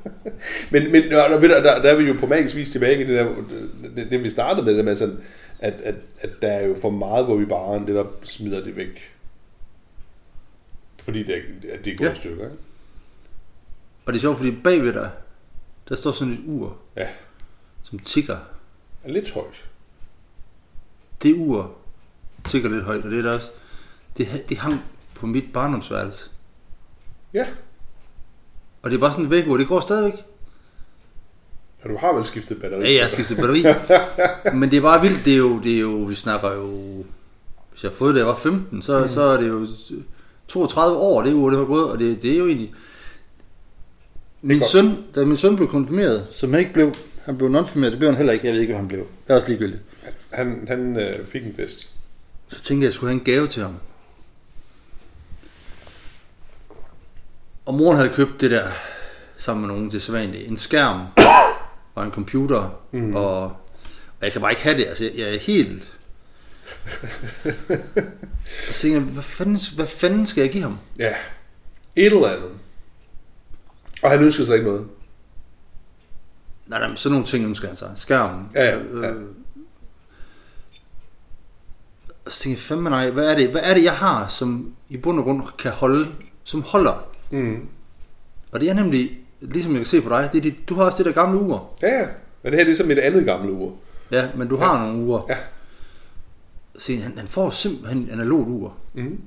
[0.74, 3.36] Men, men der, der, der, er vi jo på magisk vis tilbage i det der,
[3.96, 5.24] det, det vi startede med, det med sådan,
[5.60, 8.76] at, at, at der er jo for meget, hvor vi bare det der smider det
[8.76, 9.14] væk.
[11.00, 12.14] Fordi det, er- at det er gået Ja.
[12.14, 12.58] stykker, ikke?
[14.06, 15.10] Og det er sjovt, fordi bagved dig,
[15.90, 17.08] der står sådan et ur, Ja,
[17.84, 18.38] som tigger.
[19.04, 19.66] er lidt højt.
[21.24, 21.76] Det ur
[22.50, 23.50] tigger lidt højt, og det er der også,
[24.18, 24.82] det, det hang
[25.16, 26.30] på mit barndomsværelse.
[27.34, 27.48] Ja,
[28.82, 30.24] Og det er bare sådan et vægur, det går stadigvæk.
[31.84, 32.82] Og du har vel skiftet batteri?
[32.82, 33.64] Ja, jeg har skiftet batteri.
[34.60, 36.70] Men det er bare vildt, det er jo, det er jo vi snakker jo,
[37.72, 39.08] hvis jeg har fået det, jeg var 15, så, mm.
[39.08, 39.68] så er det jo
[40.48, 42.74] 32 år, det ur, det har gået, og det, det er jo egentlig...
[44.42, 44.70] Min godt.
[44.70, 46.94] søn, da min søn blev konfirmeret, som han ikke blev,
[47.26, 49.00] han blev non-firmeret, det blev han heller ikke, jeg ved ikke, hvad han blev.
[49.00, 49.82] Det er også ligegyldigt.
[50.30, 51.90] Han, han øh, fik en fest.
[52.48, 53.76] Så tænkte jeg, at jeg skulle have en gave til ham.
[57.66, 58.68] Og moren havde købt det der,
[59.38, 61.00] sammen med nogen til sædvanligt, en skærm
[61.96, 63.16] og en computer, mm.
[63.16, 65.98] og, og jeg kan bare ikke have det, altså jeg, er helt...
[68.68, 70.78] Og så tænkte jeg, hvad fanden, hvad fanden skal jeg give ham?
[71.00, 71.16] Ja,
[71.96, 72.52] et eller andet.
[74.04, 74.88] Og han ønskede sig ikke noget.
[76.68, 77.92] Nej, nej, sådan nogle ting ønsker han sig.
[77.96, 78.50] Skærmen.
[78.56, 79.12] Ja, ja, ja.
[79.12, 79.26] Øh,
[82.26, 84.76] og så tænkte jeg, fandme nej, hvad er det, hvad er det jeg har, som
[84.90, 86.12] i bund og grund kan holde,
[86.44, 87.08] som holder?
[87.32, 87.68] Mm.
[88.52, 90.84] Og det er nemlig, ligesom jeg kan se på dig, det er dit, du har
[90.86, 91.70] også det der gamle ur.
[91.82, 92.08] Ja, ja.
[92.44, 93.74] Men det her er som et andet gamle ur.
[94.12, 95.22] Ja, men du har nogle uger.
[95.30, 95.36] Ja.
[96.80, 98.74] Se, han, han får simpelthen analogt ur.
[98.94, 99.20] Mm.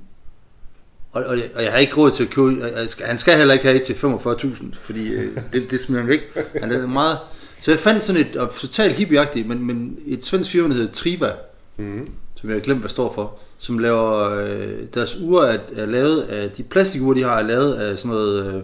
[1.11, 3.37] Og, og, jeg, og jeg har ikke råd til at købe, jeg- skal, han skal
[3.37, 6.19] heller ikke have et til 45.000, fordi øh, det, det smider han væk.
[6.59, 7.17] Han er meget,
[7.61, 10.91] så jeg fandt sådan et, og totalt hippieagtigt, men, men et svensk firma, der hedder
[10.93, 11.31] Triva,
[11.79, 12.09] Mm.
[12.35, 16.21] som jeg har glemt, hvad står for, som laver, øh, deres ure er, er lavet
[16.21, 18.61] af, de plastikure, de har, er lavet af sådan noget øh,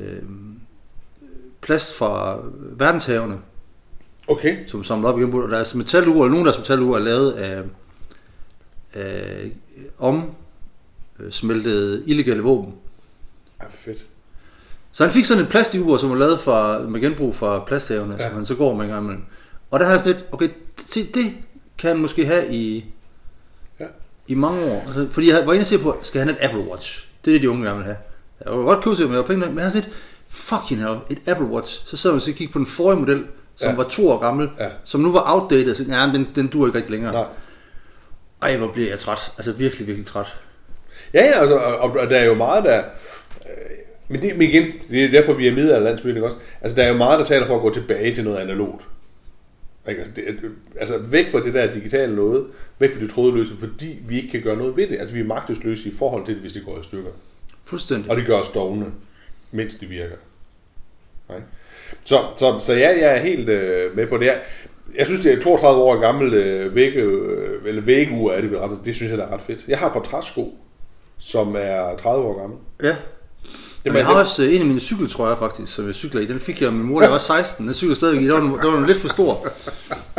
[0.00, 0.22] øh,
[1.60, 3.38] plast fra verdenshavene,
[4.28, 4.66] Okay.
[4.66, 5.32] som samler op igen.
[5.34, 7.62] Og deres metalure, eller nogle af deres metalure er lavet af,
[8.94, 9.50] af
[9.98, 10.30] om
[11.20, 12.74] øh, smeltede illegale våben.
[13.60, 14.06] Ej, hvor fedt.
[14.92, 18.22] Så han fik sådan et plastikur, som var lavet fra, med genbrug fra plasthavene, ja.
[18.22, 18.28] Ja.
[18.28, 19.24] som han så går med en gang imellem.
[19.70, 20.48] Og der har jeg sådan lidt, okay,
[20.86, 21.32] se, det
[21.78, 22.84] kan han måske have i,
[23.80, 23.86] Ja.
[24.28, 24.82] i mange år.
[24.86, 27.08] Altså, fordi jeg var inde og se på, skal han have et Apple Watch?
[27.24, 27.96] Det er det, de unge gerne vil have.
[28.44, 29.88] Jeg var godt til, men jeg var penge nok, men jeg har set,
[30.28, 31.88] fucking hell, et Apple Watch.
[31.88, 33.24] Så sad man og så kigge på den forrige model,
[33.56, 33.76] som Ja.
[33.76, 34.68] var to år gammel, Ja.
[34.84, 37.12] som nu var outdated, så ja, den, den dur ikke rigtig længere.
[37.12, 37.24] Nej.
[38.42, 39.32] Ej, hvor bliver jeg træt.
[39.36, 40.34] Altså virkelig, virkelig træt.
[41.14, 42.78] Ja, ja, altså, og, og, der er jo meget, der...
[42.78, 43.52] Øh,
[44.08, 46.36] men, det, men igen, det er derfor, vi er med af landsbyen, ikke også?
[46.60, 48.86] Altså, der er jo meget, der taler for at gå tilbage til noget analogt.
[49.88, 50.00] Ikke?
[50.00, 50.48] Altså, det, er-
[50.80, 52.46] altså, væk fra det der digitale noget,
[52.78, 54.96] væk fra det trådløse, fordi vi ikke kan gøre noget ved det.
[55.00, 57.10] Altså, vi er magtesløse i forhold til det, hvis det går i stykker.
[57.64, 58.10] Fuldstændig.
[58.10, 58.86] Og det gør os dogne,
[59.52, 60.16] mens det virker.
[61.30, 61.46] Ikke?
[62.04, 64.38] Så, så, så ja, jeg er helt øh, med på det her.
[64.98, 68.58] Jeg synes, det er 32 år gammel øh, vægge, øh, eller væggeur, er det vel.
[68.84, 69.64] Det synes jeg, der er ret fedt.
[69.68, 70.54] Jeg har et par træsko,
[71.18, 72.58] som er 30 år gammel.
[72.82, 72.96] Ja.
[73.84, 76.26] Jamen, jeg har også øh, en af mine cykeltrøjer faktisk, som jeg cykler i.
[76.26, 77.66] Den fik jeg af min mor, da jeg var 16.
[77.66, 78.24] Den cykler stadigvæk i.
[78.24, 79.48] Den var, den var lidt for stor.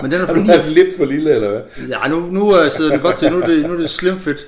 [0.02, 0.50] Men den er for 9.
[0.50, 1.62] er lidt for lille, eller hvad?
[1.90, 3.32] Ja, nu, nu øh, sidder det godt til.
[3.32, 4.48] Nu er det, nu er det slim fit.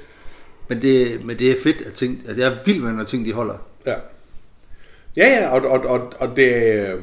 [0.69, 3.25] Men det, men det er fedt, at ting, altså jeg er vild med, når ting
[3.25, 3.55] de holder.
[3.85, 3.93] Ja.
[5.17, 6.53] Ja, ja, og, og, og, og det...
[6.73, 6.99] Øh,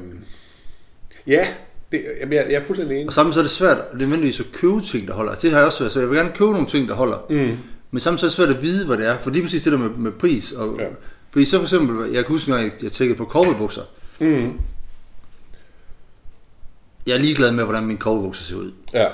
[1.27, 1.47] ja,
[1.93, 3.07] det, jeg, jeg er fuldstændig enig.
[3.07, 5.31] Og samtidig så er det svært at nødvendigvis at købe ting, der holder.
[5.31, 7.27] Altså, det har jeg også været, så jeg vil gerne købe nogle ting, der holder.
[7.31, 7.57] Mm.
[7.91, 9.19] Men samtidig så er det svært at vide, hvad det er.
[9.19, 10.53] For lige præcis det der med, med pris.
[10.53, 10.87] Og, Ja.
[11.31, 13.83] Fordi så for eksempel, jeg kan huske, når jeg, jeg tjekkede på cowboybukser.
[14.21, 14.53] Mm.
[17.07, 18.73] Jeg er ligeglad med, hvordan mine cowboybukser ser ud.
[18.93, 19.07] Ja.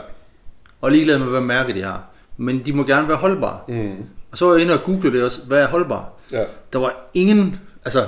[0.81, 2.05] Og ligeglad med, hvad mærke de har.
[2.37, 3.61] Men de må gerne være holdbare.
[3.69, 3.97] Mm.
[4.33, 6.09] Og så var jeg inde og google det også, hvad er holdbar?
[6.33, 6.45] Ja.
[6.73, 8.07] Der var ingen, altså,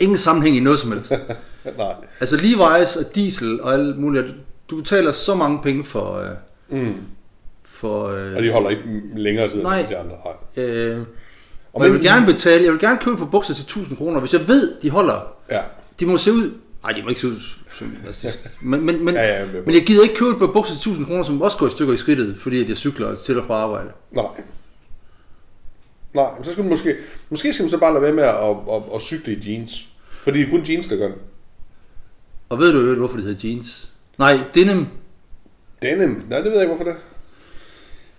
[0.00, 1.12] ingen sammenhæng i noget som helst.
[1.78, 1.94] Nej.
[2.20, 4.26] altså Levi's og diesel og alt muligt.
[4.70, 6.14] Du betaler så mange penge for...
[6.18, 6.28] Øh,
[6.68, 6.94] Mm.
[7.64, 8.82] for øh, Og de holder ikke
[9.16, 9.80] længere tid Nej.
[9.80, 10.16] end de andre.
[10.56, 10.64] Nej.
[10.64, 11.06] øh, Og
[11.72, 14.20] og jeg men- vil gerne betale, jeg vil gerne købe på bukser til 1000 kroner,
[14.20, 15.32] hvis jeg ved, de holder.
[15.50, 15.60] Ja.
[16.00, 16.50] De må se ud...
[16.82, 17.34] Nej, de må ikke se ud
[17.80, 18.28] de-
[18.68, 20.78] men, men, men, Ja, ja, på men jeg gider ikke købe et par bukser til
[20.78, 23.46] 1000 kroner, som også går i stykker i skridtet, fordi at jeg cykler til og
[23.46, 23.88] fra arbejde.
[24.10, 24.24] Nej.
[26.14, 26.96] Nej, men så skal man måske...
[27.30, 29.88] Måske skal man så bare lade være med at, at, at, at cykle i jeans.
[30.24, 31.16] Fordi det er kun jeans, der gør det.
[32.48, 33.88] Og ved du jo, hvorfor det hedder jeans?
[34.18, 34.86] Nej, denim.
[35.82, 36.22] Denim.
[36.28, 37.00] Nej, det ved jeg ikke, hvorfor det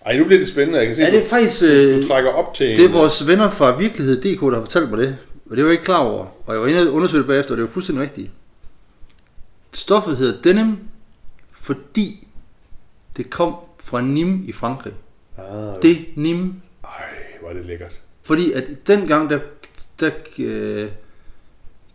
[0.05, 0.79] Ej, nu bliver det spændende.
[0.79, 1.63] Jeg kan se, Ja, det er faktisk...
[1.63, 4.89] Øh, du trækker op til det er en- vores venner fra Virkelighed.dk, der har fortalt
[4.89, 5.17] mig det.
[5.49, 6.25] Og det var jeg ikke klar over.
[6.45, 8.29] Og jeg var inde og undersøge det bagefter, og det var fuldstændig rigtigt.
[9.73, 10.77] Stoffet hedder denim,
[11.51, 12.27] fordi
[13.17, 14.93] det kom fra Nîmes i Frankrig.
[15.37, 16.53] Ah, Denim.
[16.83, 16.89] Ej,
[17.45, 18.01] hvor er det lækkert.
[18.23, 19.39] Fordi at dengang, der,
[19.99, 20.87] der øh,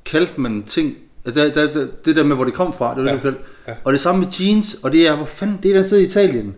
[0.05, 3.05] kaldte man ting, altså der, der, der, det der med, hvor det kom fra, det
[3.05, 3.41] var Ja, det, du kaldte.
[3.69, 3.73] ja.
[3.85, 6.05] Og det samme med jeans, og det er, hvor fanden, det er der sted i
[6.05, 6.57] Italien.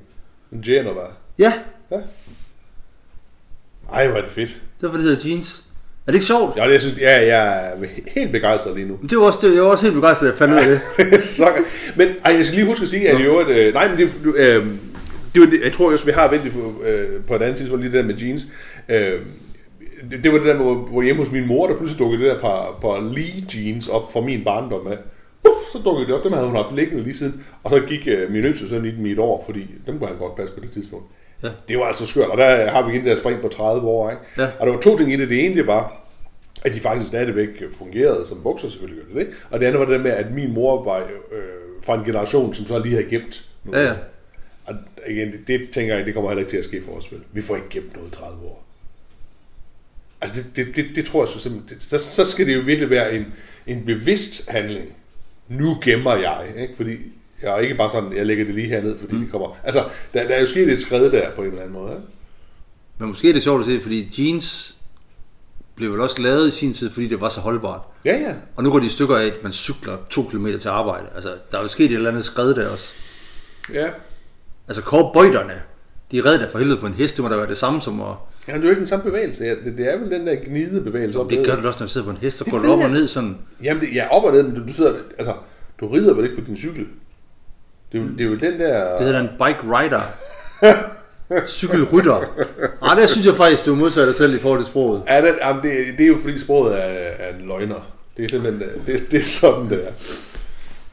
[0.65, 1.01] Genova.
[1.39, 1.53] Ja,
[3.93, 4.63] Ej, hvor er det fedt.
[4.81, 5.63] derfor det hedder jeans.
[6.07, 6.57] Er det ikke sjovt?
[6.57, 8.99] Ja, det, jeg synes, ja, jeg er helt begejstret lige nu.
[9.01, 10.65] Men Det var også, det, jeg var også helt begejstret, at jeg fandt ud af
[10.97, 11.11] det.
[11.13, 11.49] Det så.
[11.97, 13.49] Men ej, jeg skal lige huske at sige, at i øvrigt...
[13.51, 14.67] Øh, nej, men det, øh,
[15.35, 17.85] det var det, jeg tror også, vi har ventet på, øh, på et andet tidspunkt,
[17.85, 18.47] lige det der med jeans.
[18.89, 19.21] Øh,
[20.11, 22.31] det, det, var det der, hvor, hvor hjemme hos min mor, der pludselig dukkede det
[22.31, 24.97] der par, par Lee jeans op fra min barndom af.
[25.49, 27.45] Uh, så dukkede det op, dem havde hun haft liggende lige siden.
[27.63, 30.09] Og så gik øh, min yngste søn i dem i et år, fordi dem kunne
[30.09, 31.07] han godt passe på det tidspunkt.
[31.43, 31.49] Ja.
[31.69, 34.11] Det var altså skørt, og der har vi igen det der spring på 30 år.
[34.11, 34.23] Ikke?
[34.39, 34.49] Ja.
[34.59, 35.29] Og der var to ting i det.
[35.29, 36.03] Det ene, det var,
[36.65, 39.35] at de faktisk stadigvæk fungerede som bukser, selvfølgelig gør det det.
[39.51, 41.43] Og det andet var det der med, at min mor var øh,
[41.83, 43.83] fra en generation, som så lige havde gemt noget.
[43.83, 43.95] Ja, ja.
[44.67, 44.75] Og
[45.09, 47.21] igen, det, det, tænker jeg, det kommer heller ikke til at ske for os, vel?
[47.33, 48.65] Vi får ikke gemt noget i 30 år.
[50.21, 52.61] Altså, det, det, det, det tror jeg så simpelthen, det, så, så skal det jo
[52.61, 53.25] virkelig være en,
[53.67, 54.87] en bevidst handling.
[55.49, 56.77] Nu gemmer jeg, ikke?
[56.77, 56.97] Fordi
[57.43, 59.21] jeg er ikke bare sådan, jeg lægger det lige herned, fordi mm.
[59.21, 59.57] det kommer...
[59.65, 62.07] Altså, der, der er jo sket et skred der på en eller anden måde, ikke?
[62.99, 64.77] Men måske er det sjovt at se, fordi jeans
[65.75, 67.81] blev vel også lavet i sin tid, fordi det var så holdbart.
[68.05, 68.35] Ja, ja.
[68.57, 71.07] Og nu går de i stykker af, at man cykler to kilometer til arbejde.
[71.15, 72.93] Altså, der er jo sket et eller andet skred der også.
[73.73, 73.91] Ja.
[74.73, 75.63] Altså, cowboyderne,
[76.11, 77.81] de er reddet der for helvede på en hest, det må da være det samme
[77.81, 78.07] som at...
[78.49, 79.45] Ja, det er jo ikke den samme bevægelse.
[79.45, 81.21] Ja, Det, det er vel den der gnide bevægelse.
[81.21, 82.79] op Det gør du også, når du sidder på en hest, så går du op
[82.79, 83.39] og ned sådan...
[83.63, 85.35] Jamen, det, ja, op og ned, men du, du sidder, altså,
[85.81, 86.87] du rider vel ikke på din cykel?
[87.93, 88.97] Det er jo, det er jo den der...
[88.97, 90.01] Det hedder en bike rider.
[91.49, 92.21] Cykelrytter.
[92.83, 95.03] Nej, der synes jeg faktisk, du modsat dig selv i forhold til sproget.
[95.09, 96.87] Ja, det, jamen, det, det er jo fordi sproget er,
[97.19, 97.93] er en løgner.
[98.17, 99.93] Det er simpelthen, det, det er sådan det er.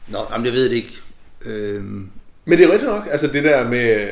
[0.08, 0.96] Nå, jamen, jeg ved det ikke.
[1.46, 2.10] Øhm,
[2.50, 4.08] Men det er rigtigt nok, altså det der med,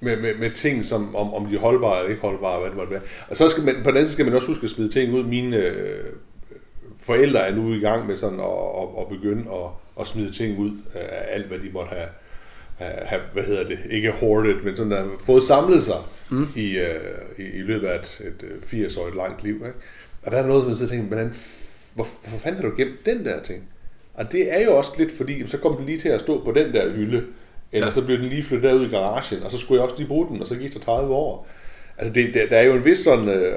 [0.00, 2.76] med, med, med ting, som, om, om de er holdbare eller ikke holdbare, hvad det
[2.76, 3.00] måtte være.
[3.28, 5.14] Og så skal man, på den anden side skal man også huske at smide ting
[5.14, 5.24] ud.
[5.24, 6.04] Mine øh,
[7.00, 10.58] forældre er nu i gang med sådan at, at, at begynde at, at smide ting
[10.58, 12.08] ud af alt, hvad de måtte have,
[13.06, 15.98] have, hvad hedder det, ikke hoardet, men sådan at fået samlet sig
[16.30, 16.46] mm.
[16.56, 16.86] i, øh,
[17.38, 19.54] i, i løbet af et, et øh, 80-årigt langt liv.
[19.54, 19.78] Ikke?
[20.22, 21.34] Og der er noget, man sidder og tænker, hvordan,
[21.94, 23.68] hvor, hvorfor fanden har du gemt den der ting?
[24.14, 26.44] Og det er jo også lidt fordi, jamen, så kom den lige til at stå
[26.44, 27.22] på den der hylde,
[27.72, 27.90] eller ja.
[27.90, 30.28] Så blev den lige flyttet derud i garagen, og så skulle jeg også lige bruge
[30.28, 31.46] den, og så gik der 30 år.
[31.98, 33.54] Altså, det, der, der er jo en vis sådan øh,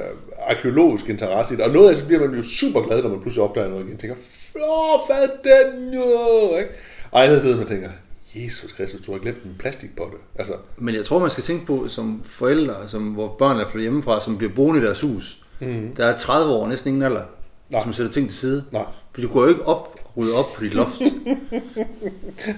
[0.47, 3.09] arkeologisk interesse i det, og noget af det så bliver man jo super glad, når
[3.09, 3.97] man pludselig opdager noget igen.
[3.97, 4.15] Tænker,
[4.55, 6.69] åh, hvad den jo, ikke?
[7.11, 7.89] Og andet side, man tænker,
[8.35, 10.19] Jesus Kristus, du har glemt en plastik på det.
[10.39, 13.81] Altså, men jeg tror, man skal tænke på, som forældre, som, hvor børn er flyttet
[13.81, 15.45] hjemmefra, som bliver boende i deres hus.
[15.59, 15.95] Mm.
[15.97, 17.23] Der er 30 år, næsten ingen alder,
[17.69, 17.83] Nej.
[17.83, 18.63] som sætter ting til side.
[18.71, 18.83] nej.
[19.13, 20.99] For du går jo ikke op rydde op på dit loft.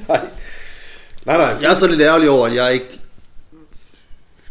[0.07, 0.27] Nej.
[1.25, 1.57] Nej, nej.
[1.61, 2.99] Jeg er så lidt ærgerlig over, at jeg ikke,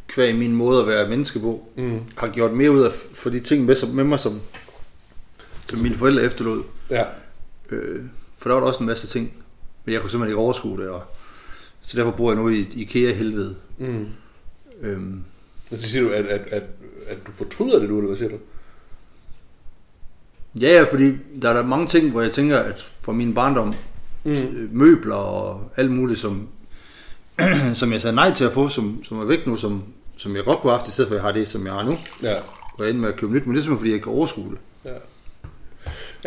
[0.07, 2.01] kvæg min måde at være menneske på, mm.
[2.17, 4.41] har gjort mere ud af for de ting med, som, med mig, som,
[5.69, 6.63] som mine forældre efterlod.
[6.91, 7.05] Ja.
[7.71, 8.05] Øh,
[8.39, 9.33] for der var der også en masse ting,
[9.85, 10.89] men jeg kunne simpelthen ikke overskue det.
[10.89, 11.03] Og,
[11.81, 13.57] så derfor bor jeg nu i IKEA-helvede.
[13.79, 14.07] Mm.
[14.81, 15.25] Øhm,
[15.71, 16.63] Så siger du, at, at, at,
[17.07, 18.39] at du fortryder det nu, eller hvad siger du?
[20.61, 23.75] Ja, ja, fordi der er der mange ting, hvor jeg tænker, at fra min barndom,
[24.25, 24.69] mm.
[24.73, 26.49] møbler og alt muligt, som,
[27.75, 29.83] som jeg sagde nej til at få, som, som er væk nu, som,
[30.17, 31.73] som jeg godt kunne have haft, i stedet for at jeg har det, som jeg
[31.73, 31.97] har nu.
[32.23, 32.35] Ja.
[32.79, 34.51] Og jeg endte med at købe nyt, men det er simpelthen, fordi jeg kan overskue
[34.51, 34.59] det.
[34.85, 34.95] Ja,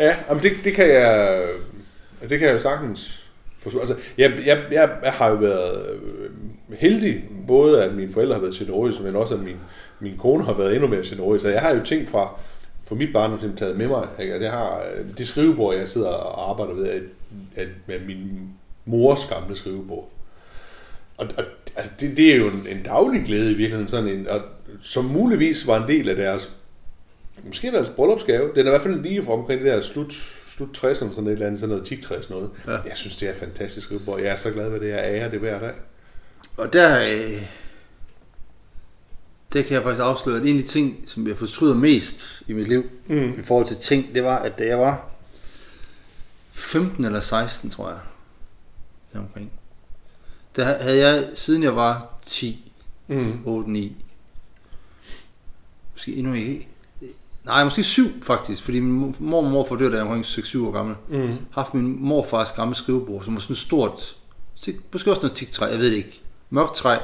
[0.04, 1.42] ja jamen det, det kan jeg
[2.28, 3.78] det kan jeg jo sagtens forstå.
[3.78, 6.30] Altså, jeg, jeg, jeg, jeg har jo været øh,
[6.78, 9.56] heldig, både at mine forældre har været generøse, men også at min,
[10.00, 11.42] min kone har været endnu mere generøs.
[11.42, 12.28] Så jeg har jo ting fra,
[12.84, 14.08] fra mit barn simpelthen taget med mig.
[14.20, 14.42] Ikke?
[14.42, 17.02] Jeg har øh, det skrivebord, jeg sidder og arbejder ved, at,
[17.56, 18.50] at med min
[18.84, 20.10] mors gamle skrivebord.
[21.18, 21.44] Og, og
[21.76, 24.40] altså, det, det er jo en, en daglig glæde i virkeligheden, sådan en, og,
[24.82, 26.54] som muligvis var en del af deres
[27.44, 28.50] måske er deres bryllupsgave.
[28.54, 30.12] Den er i hvert fald lige fra omkring det der slut,
[30.46, 32.50] slut 60'erne, sådan et eller andet, sådan noget 10 60 noget.
[32.66, 32.72] Ja.
[32.72, 34.20] Jeg synes, det er fantastisk skrivebord.
[34.20, 34.88] Jeg er så glad ved det.
[34.88, 35.72] Jeg ærer det hver dag.
[36.56, 37.42] Og der, øh,
[39.52, 42.52] der kan jeg faktisk afsløre, at en af de ting, som jeg fortryder mest i
[42.52, 43.32] mit liv, Mm.
[43.38, 45.06] i forhold til ting, det var, at da jeg var
[46.52, 47.98] 15 eller 16, tror jeg,
[49.12, 49.50] deromkring,
[50.56, 52.72] der havde jeg, siden jeg var 10,
[53.08, 53.40] Mm.
[53.44, 53.96] 8, 9,
[55.92, 56.68] måske endnu ikke,
[57.44, 60.66] nej, måske 7 faktisk, fordi min mor og morfar dør, da jeg var omkring 6-7
[60.66, 61.36] år gammel, Mm.
[61.50, 64.16] haft min morfars gamle skrivebord, som var sådan stort,
[64.92, 66.98] måske også noget teaktræ, jeg ved det ikke, mørkt træ,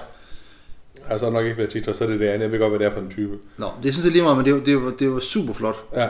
[1.08, 2.42] Altså, nok ikke været titre, så er det det andet.
[2.44, 3.38] Jeg ved godt, hvad det er for en type.
[3.58, 5.76] Nå, det synes jeg lige meget, men det, var- det, var, det var super flot.
[5.96, 6.08] Ja.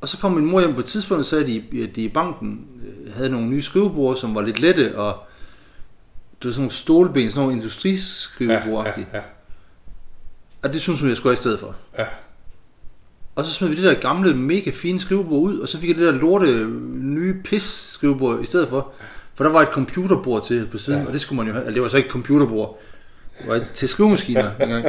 [0.00, 2.02] Og så kom min mor hjem på et tidspunkt og sagde, at de, at de
[2.02, 5.14] i banken øh, havde nogle nye skrivebord, som var lidt lette, og
[6.42, 9.22] det var sådan nogle stålben, sådan nogle industriskrivebord ja, ja, ja.
[10.62, 11.74] Og det synes hun, jeg skulle have i stedet for.
[11.98, 12.04] Ja.
[13.36, 15.96] Og så smed vi det der gamle, mega fine skrivebord ud, og så fik jeg
[15.98, 17.62] det der lorte, nye pis
[17.92, 18.92] skrivebord i stedet for.
[19.34, 21.00] For der var et computerbord til på siden.
[21.00, 21.06] Ja.
[21.06, 21.64] og det skulle man jo have.
[21.64, 22.78] Altså, det var så ikke et computerbord.
[23.46, 24.86] Var et til skrivemaskiner engang.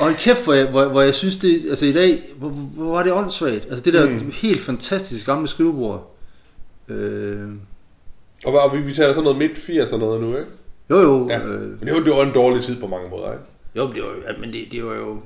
[0.00, 3.02] Og kæft, hvor jeg, hvor, hvor jeg synes det, altså i dag, hvor, hvor var
[3.02, 3.66] det åndssvagt.
[3.70, 4.30] Altså det der mm.
[4.32, 6.16] Helt fantastisk gamle skrivebord.
[6.88, 7.48] Øh,
[8.44, 10.48] Og, og vi, vi tager sådan noget midt 80 og noget nu, ikke?
[10.90, 11.38] jo jo, Ja.
[11.40, 13.44] øh, Men det var, det var en dårlig tid på mange måder, ikke?
[13.76, 15.18] jo, det var, jo- ja, men det, det var jo...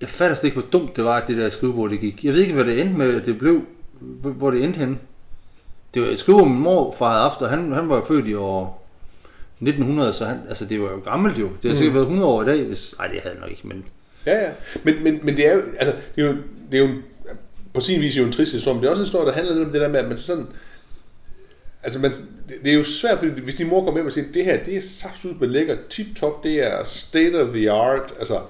[0.00, 2.24] Jeg fatter slet ikke, hvor dumt det var, at det der skrivebord, det gik.
[2.24, 3.62] Jeg ved ikke, hvad det endte med, at det blev,
[4.22, 4.98] hvor det endte henne.
[5.94, 8.87] Det var et skrivebord, min mor haft, og han, han var født i år
[9.60, 11.48] 1900, så han, altså det var jo gammelt jo.
[11.62, 12.94] Det har sikkert været 100 år i dag, hvis...
[12.98, 13.84] Nej, det havde det nok ikke, men...
[14.26, 14.50] Ja, ja.
[14.84, 16.36] Men, men, men det er jo, altså, det er jo,
[16.70, 16.94] det er jo
[17.74, 19.54] på sin vis jo en trist historie, men det er også en historie, der handler
[19.54, 20.46] lidt om det der med, at man sådan,
[21.82, 22.12] altså man,
[22.64, 24.76] det, er jo svært, fordi hvis din mor kommer hjem og siger, det her, det
[24.76, 28.40] er saftsus med lækker, tip-top, det er state of the art, altså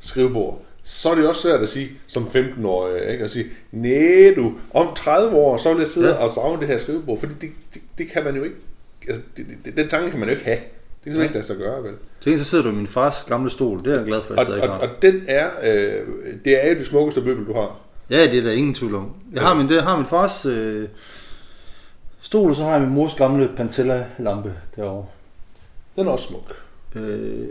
[0.00, 3.24] skrivebord, så er det jo også svært at sige, som 15-årig, ikke?
[3.24, 6.14] at sige, nej du, om 30 år, så vil jeg sidde ja.
[6.14, 8.56] og savne det her skrivebord, fordi det, det, det kan man jo ikke,
[9.08, 10.58] altså, det, det, den tanke kan man jo ikke have.
[10.58, 11.94] Det kan simpelthen ikke lade sig gøre, vel?
[12.20, 13.84] Tænk, så sidder du i min fars gamle stol.
[13.84, 14.78] Det er jeg glad for, at jeg Og, stadig og, har.
[14.78, 16.06] og den er, øh,
[16.44, 17.80] det er jo det smukkeste møbel, du har.
[18.10, 19.14] Ja, det er der ingen tvivl om.
[19.32, 20.88] Jeg har min, det, har min fars øh,
[22.20, 25.06] stol, og så har jeg min mors gamle Pantella-lampe derovre.
[25.96, 26.54] Den er også smuk.
[26.94, 27.46] Øh,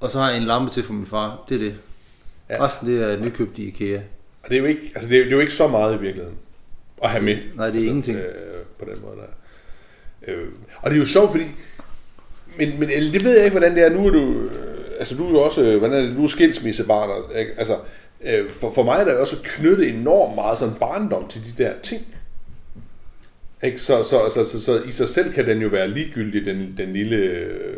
[0.00, 1.44] og så har jeg en lampe til for min far.
[1.48, 1.74] Det er det.
[2.48, 2.54] Ja.
[2.54, 2.66] Ja.
[2.66, 4.00] Resten det er nykøbt i IKEA.
[4.42, 5.98] Og det er jo ikke, altså det er, det er jo ikke så meget i
[5.98, 6.38] virkeligheden
[7.02, 7.34] at have med.
[7.36, 8.18] Nej, det er altså, ingenting.
[8.18, 8.24] Øh,
[8.78, 9.22] på den måde der.
[10.28, 10.48] Øh,
[10.82, 11.44] og det er jo sjovt, fordi
[12.58, 13.88] men, men det ved jeg ikke, hvordan det er.
[13.90, 14.50] Nu er du, øh,
[14.98, 17.10] altså du er jo også, øh, hvordan er det, du er skilsmissebarn.
[17.10, 17.52] og, ikke?
[17.58, 17.76] Altså,
[18.24, 21.62] øh, for, for mig er der jo også knyttet enormt meget sådan barndom til de
[21.64, 22.06] der ting.
[23.62, 23.78] Ikke?
[23.78, 26.92] Så, så, så, så, så, i sig selv kan den jo være ligegyldig, den, den
[26.92, 27.76] lille, øh,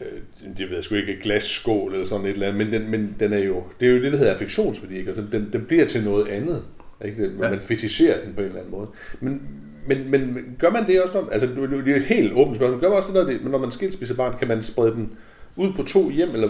[0.00, 3.32] øh, jeg ved sgu ikke, glasskål eller sådan et eller andet, men den, men den
[3.32, 5.08] er jo, det er jo det, der hedder affektionsværdi, ikke?
[5.08, 6.62] Altså, den, den bliver til noget andet.
[7.04, 7.22] Ikke?
[7.22, 7.50] Det- Ja.
[7.50, 8.88] Man fetisherer den på en eller anden måde.
[9.20, 9.42] Men,
[9.86, 12.88] men, men gør man det også, når, altså det er et helt åbent spørgsmål, gør
[12.88, 15.10] man også det, når, det, når man skilsmisser barn, kan man sprede den
[15.56, 16.48] ud på to hjem, eller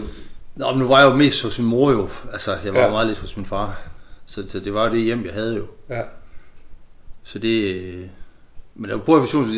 [0.56, 2.08] Nå, men nu var jeg jo mest hos min mor jo.
[2.32, 2.90] Altså, jeg var ja.
[2.90, 3.80] Meget lidt hos min far.
[4.26, 5.66] Så, så det var jo det hjem, jeg havde jo.
[5.90, 6.02] ja,
[7.22, 7.74] Så det...
[7.74, 8.04] øh,
[8.74, 9.48] Men jeg prøver vision,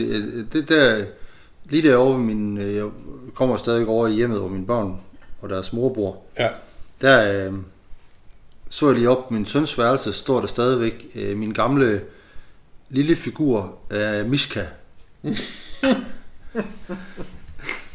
[0.52, 1.04] det der...
[1.64, 2.58] Lige derovre ved min...
[2.58, 2.84] øh, Jeg
[3.34, 5.00] kommer stadig over i hjemmet, hvor mine børn
[5.40, 6.22] og deres mor bor.
[6.38, 6.48] ja,
[7.00, 7.52] Der øh,
[8.68, 12.00] så jeg lige op på min søns værelse, står der stadigvæk øh, min gamle
[12.90, 14.64] lille figur af Mishka.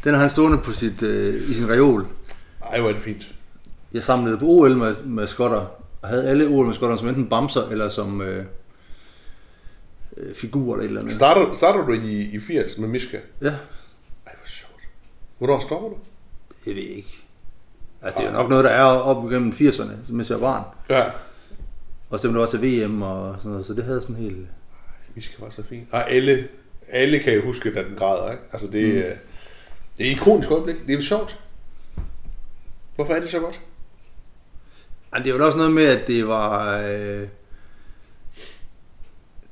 [0.03, 2.07] Den har han stående på sit, øh, i sin reol.
[2.71, 3.31] ej, hvor er det fint.
[3.93, 5.65] Jeg samlede på OL med, med skotter,
[6.01, 8.45] og havde alle OL med skotter som enten bamser eller som øh,
[10.17, 11.13] øh, figurer eller et eller andet.
[11.13, 13.17] Starter, starter du i, i 80 med Mishka?
[13.41, 13.55] Ja, Ej,
[14.23, 14.81] hvor sjovt.
[15.37, 15.95] Hvornår stopper du?
[16.65, 17.23] jeg ved ikke.
[18.01, 20.63] Altså, det er jo nok noget, der er op igennem 80'erne, mens jeg var barn.
[20.89, 21.03] Ja.
[22.09, 24.47] Og så var det også til VM og sådan noget, så det havde sådan helt...
[25.15, 25.87] Mishka var så fint.
[25.91, 26.47] Og alle,
[26.91, 28.43] alle kan jo huske, da den græder, ikke?
[28.51, 29.01] Altså, det, mm.
[29.97, 30.75] det er et ikonisk øjeblik.
[30.87, 31.39] Det er jo sjovt.
[32.95, 33.59] Hvorfor er det så godt?
[35.13, 36.77] Ej, det var da også noget med, at det var...
[36.81, 37.27] Øh,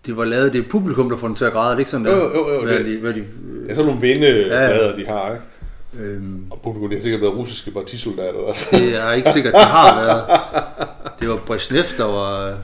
[0.06, 1.92] det var lavet, det er publikum, der får den til at græde, er det ikke
[1.92, 2.16] sådan der?
[2.18, 4.96] Jo, jo, jo, Hvad det- de, hvad de, Det er sådan nogle vindeplader, ja.
[4.96, 6.06] de har, ikke?
[6.06, 8.68] øhm, Og publikum, det har sikkert været russiske partisoldater også.
[8.72, 10.40] det er ikke sikkert, det har været.
[11.20, 12.58] Det var Brezhnev, der var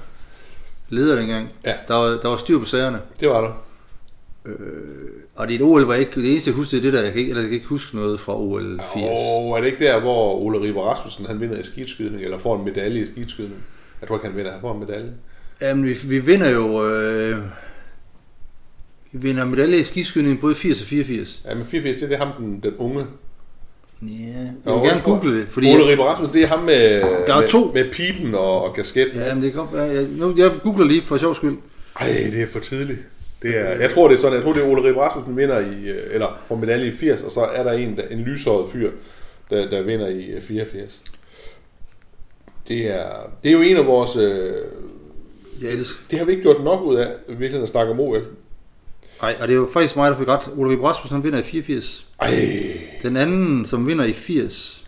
[0.90, 1.50] leder dengang.
[1.66, 1.74] Ja.
[1.88, 3.02] Der, var, der var styr på sagerne.
[3.20, 3.64] Det var der.
[5.36, 7.20] Og det OL var ikke, det eneste jeg husker, det er det der, jeg kan
[7.20, 9.04] ikke, eller jeg kan ikke huske noget fra OL 80.
[9.06, 12.60] Og er det ikke der, hvor Ole Riber Rasmussen, han vinder i skidskydning, eller får
[12.60, 13.64] en medalje i skidskydning?
[14.02, 14.52] Jeg tror ikke, han vinder.
[14.52, 15.14] Han får en medalje.
[15.62, 16.88] Jamen, vi, vi vinder jo...
[16.88, 17.38] Øh,
[19.12, 21.42] vi vinder medalje i skiskydning både i 80 og 84.
[21.46, 23.06] Ja, men 84, det er det ham, den, den unge.
[24.02, 24.08] Ja,
[24.66, 25.68] jeg vil gerne google det, fordi...
[25.74, 27.72] Ole Ribber Rasmussen, det er ham med, Der er med, to.
[27.74, 29.08] med pipen og, og kasket.
[29.16, 29.84] Ja, men det kan godt være...
[29.84, 31.58] Jeg, nu, jeg googler lige for sjov skyld.
[32.00, 33.00] Ej, det er for tidligt.
[33.41, 35.60] Det er, jeg tror, det er sådan, jeg tror, det er Ole Ribber Rasmussen vinder
[35.60, 38.72] i, øh, eller får medalje i 80, og så er der en, der, en lyshåret
[38.72, 38.91] fyr,
[39.50, 41.02] der, der vinder i øh, 84.
[42.68, 43.06] Det er,
[43.43, 44.16] det er jo en af vores...
[44.16, 44.54] Øh,
[45.62, 46.00] Jeg elsker.
[46.12, 48.26] det har vi ikke gjort nok ud af, i virkeligheden at snakke om OL.
[49.22, 50.49] Ej, og det er jo faktisk mig, der fik ret.
[50.57, 52.05] Ole Vibbe Rasmussen han vinder i 84.
[52.22, 52.51] Ej,
[53.03, 54.86] Den anden, som vinder i 80,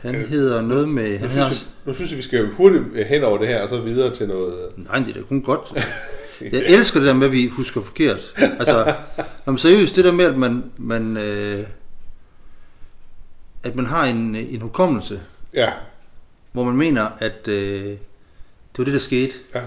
[0.00, 1.20] han hedder noget med...
[1.20, 3.80] nu synes, jeg, nu synes jeg, vi skal hurtigt hen over det her, og så
[3.80, 4.68] videre til noget...
[4.76, 5.72] nej, det er da kun godt.
[6.52, 8.32] Jeg elsker det der med, at vi husker forkert.
[8.36, 8.94] Altså,
[9.46, 11.66] om seriøst, det der med, at man, man, øh,
[13.62, 15.20] at man har en, en hukommelse,
[15.54, 15.72] Ja,
[16.52, 17.98] hvor man mener, at øh, det
[18.78, 19.60] var det, der skete, ja.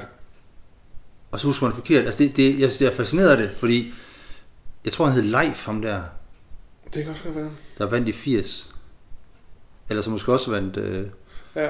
[1.36, 2.06] Og så husker man forkert.
[2.06, 3.94] Altså, det, det, jeg, jeg er fascineret af det, fordi
[4.86, 6.02] jeg tror, han hed Leif, ham der,
[6.94, 7.50] Det kan også godt være.
[7.78, 8.76] der vandt i 80.
[9.90, 10.78] Eller som måske også vandt...
[10.78, 11.04] Øh,
[11.56, 11.70] Ja.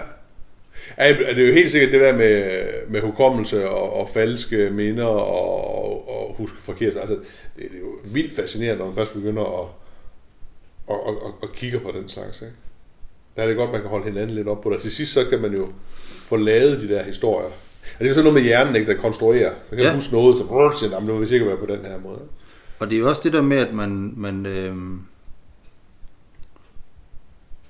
[0.97, 5.05] Ja, det er jo helt sikkert det der med, med hukommelse og, og falske minder
[5.05, 6.95] og, og huske forkert.
[6.95, 7.23] Altså, det,
[7.55, 9.67] det er jo vildt fascinerende, når man først begynder at,
[10.89, 12.41] at, at, at, at kigge på den slags.
[12.41, 12.53] Ikke?
[13.35, 14.81] Der er det godt, man kan holde hinanden lidt op på det.
[14.81, 15.67] Til sidst så kan man jo
[16.07, 17.49] få lavet de der historier.
[17.99, 19.53] Det er sådan noget med hjernen, ikke, der konstruerer.
[19.69, 19.95] Så kan ja.
[19.95, 22.19] Huske noget, så brrr, siger, "Jamen, nu vil vi sikkert være på den her måde.
[22.79, 24.13] og det er jo også det der med, at man...
[24.17, 24.75] man øh,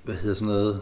[0.02, 0.80] hvad hedder sådan noget...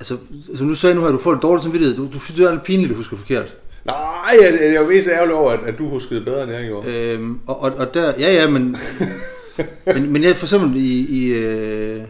[0.00, 0.18] Altså,
[0.56, 1.96] som du sagde nu her, du får det dårligt samvittighed.
[1.96, 3.54] Du, du synes, det er lidt pinligt, du husker forkert.
[3.84, 3.96] Nej,
[4.42, 6.92] jeg, jeg er jo mest ærgerlig over, at, at du huskede bedre, end jeg gjorde.
[7.14, 8.76] Øhm, og, og, og der, ja, ja, men,
[9.94, 12.02] men, men jeg for eksempel i, i, øh,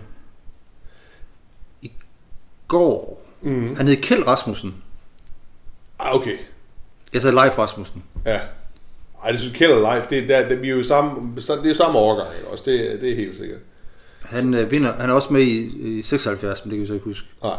[1.83, 1.93] i
[2.69, 3.77] går, Mm.
[3.77, 4.75] han hed Kjeld Rasmussen.
[6.01, 6.37] Ah, okay.
[7.13, 8.03] Jeg sagde Leif Rasmussen.
[8.27, 8.41] Ja.
[9.25, 11.75] Ej, det synes Kjell Life, det, er der, det, vi er jo samme, det er
[11.75, 12.65] samme ikke også?
[12.67, 13.59] Det, det er helt sikkert.
[14.23, 15.59] Han øh, vinder, han er også med i,
[15.99, 17.29] i 76, men det kan vi så ikke huske.
[17.43, 17.57] Nej.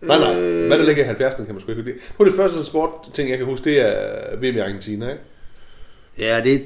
[0.00, 0.34] Nej, nej.
[0.66, 1.92] Hvad der ligger i 70'erne, kan man sgu ikke huske.
[1.92, 5.22] Det var det første sport ting, jeg kan huske, det er VM i Argentina, ikke?
[6.18, 6.64] Ja, det,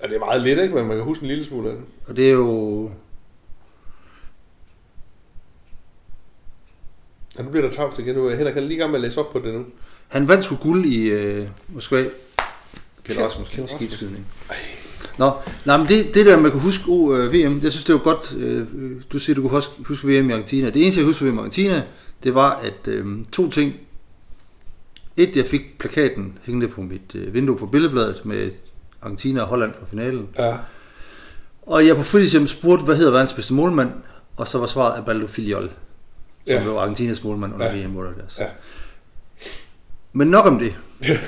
[0.00, 0.74] Og det er meget lidt, ikke?
[0.74, 1.84] Men man kan huske en lille smule af det.
[2.08, 2.90] og det er jo...
[7.38, 8.14] Ja, nu bliver der tavst igen.
[8.14, 9.64] Nu er Henrik han er lige gang med at læse op på det nu.
[10.08, 12.04] Han vandt sgu guld i øh, Moskva.
[13.04, 14.26] Kjeld Rasmussen, Kjeld Rasmussen.
[15.18, 15.30] Nå,
[15.64, 18.00] nej, men det, det der, man kan huske oh, øh, VM, jeg synes, det var
[18.00, 18.34] godt.
[18.38, 18.66] Øh,
[19.12, 20.70] du siger, du kunne huske, huske VM i Argentina.
[20.70, 21.82] Det eneste, jeg husker ved VM i Argentina,
[22.24, 23.74] det var, at øh, to ting.
[25.16, 28.50] Et, jeg fik plakaten hængende på mit øh, vindue for billedbladet med
[29.02, 30.28] Argentina og Holland på finalen.
[30.38, 30.56] Ja.
[31.62, 33.90] Og jeg på fritidshjem spurgte, hvad hedder verdens bedste målmand?
[34.36, 35.70] Og så var svaret Abaldo Filiol,
[36.48, 36.62] som Ja.
[36.62, 37.86] blev Argentinas målmand under Ja.
[37.86, 38.38] VM 78.
[38.38, 38.46] Ja.
[40.12, 40.74] Men nok om det.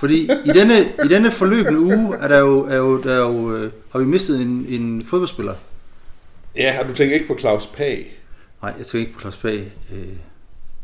[0.00, 0.74] Fordi i denne,
[1.04, 4.04] i denne forløbende uge er der jo, er jo, der er jo, øh, har vi
[4.04, 5.54] mistet en, en fodboldspiller.
[6.56, 8.18] Ja, og du tænker ikke på Claus Pag.
[8.62, 9.54] Nej, jeg tænker ikke på Claus Pag.
[9.94, 9.98] Øh,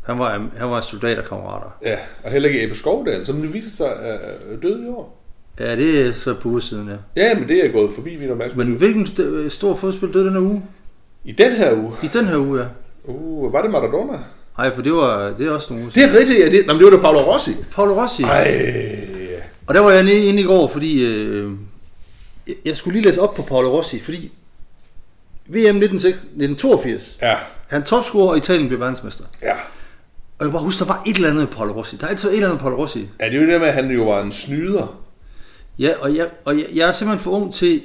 [0.05, 1.77] han var, han var soldaterkammerater.
[1.85, 5.21] Ja, og heller ikke Ebbe Skovdal, som nu viser sig er død i år.
[5.59, 7.23] Ja, det er så på uge siden, ja.
[7.27, 8.65] Ja, men det er gået forbi min opmærksomhed.
[8.67, 10.63] Men hvilken st- øh, stor fodboldspiller døde den her uge?
[11.25, 12.65] I den her uge, I den her uge, ja.
[13.07, 14.19] Uh, var det Maradona?
[14.57, 16.45] Nej, for det var det er også nogle Det er rigtigt, ja.
[16.45, 17.51] Det, nej, det var da Paolo Rossi.
[17.75, 18.23] Paolo Rossi.
[18.23, 19.07] Ej.
[19.67, 21.51] Og der var jeg lige inde i går, fordi øh,
[22.65, 24.31] jeg- skulle lige læse op på Paolo Rossi, fordi
[25.47, 27.35] VM 1982, Ja,
[27.67, 29.23] han er topscorer, og Italien blev verdensmester.
[29.43, 29.53] ja.
[30.39, 31.95] Og jeg kan bare huske, der var et eller andet med Paolo Rossi.
[31.95, 33.07] Der er altid et eller andet med Paolo Rossi.
[33.21, 34.99] Ja, det er jo det med, at han jo var en snyder.
[35.79, 37.83] Ja, og jeg, og jeg, jeg er simpelthen for ung til,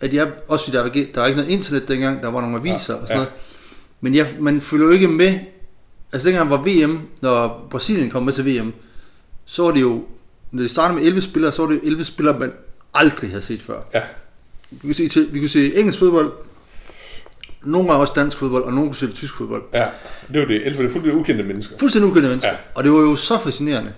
[0.00, 2.40] at jeg, også fordi der var, ikke- der var ikke noget internet dengang, der var
[2.40, 3.14] nogle aviser Ja, og sådan ja.
[3.14, 3.28] noget.
[4.00, 5.38] Men jeg, man følger jo ikke med.
[6.12, 8.72] Altså dengang var VM, når Brasilien kom med til VM,
[9.44, 10.04] så var det jo,
[10.50, 12.52] når det startede med 11 spillere, så var det jo 11 spillere, man
[12.94, 13.80] aldrig havde set før.
[13.94, 14.02] Ja,
[14.70, 16.32] Vi kunne se, vi kunne se engelsk fodbold,
[17.64, 19.62] nogle gange også dansk fodbold, og nogle kunne se tysk fodbold.
[19.74, 19.86] ja.
[20.32, 20.56] Det var det.
[20.56, 21.78] Ellers var det fuldstændig ukendte mennesker.
[21.78, 22.50] Fuldstændig ukendte mennesker.
[22.50, 22.56] Ja.
[22.74, 23.92] Og det var jo så fascinerende.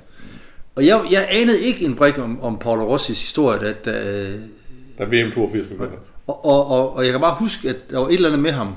[0.76, 4.34] Og jeg, jeg anede ikke en brik om, om Paolo Rossis historie, at, øh,
[4.98, 5.96] Da VM 82 begyndte.
[6.26, 8.50] og, og, og, og jeg kan bare huske, at der var et eller andet med
[8.52, 8.74] ham,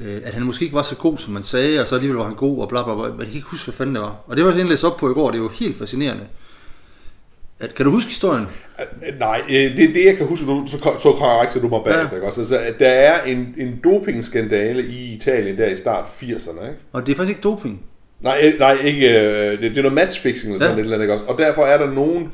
[0.00, 2.24] øh, at han måske ikke var så god, som man sagde, og så alligevel var
[2.26, 3.04] han god, og bla bla bla.
[3.04, 4.16] Jeg kan ikke huske, hvad fanden det var.
[4.26, 6.24] Og det var jeg læst op på i går, det er jo helt fascinerende.
[7.60, 8.46] At, kan du huske historien?
[9.18, 11.82] Nej, øh, det er det, jeg kan huske, du så, så korrekt, så du må
[11.84, 12.24] bagefter, Ja.
[12.24, 16.78] Altså, at der er en, en dopingskandale i Italien der i start 80'erne, ikke?
[16.92, 17.82] Og det er faktisk ikke doping.
[18.20, 20.80] Nej, øh, nej ikke, øh, det, det er noget matchfixing eller sådan Ja.
[20.80, 21.24] et eller andet, ikke også?
[21.24, 22.26] Og derfor er der nogle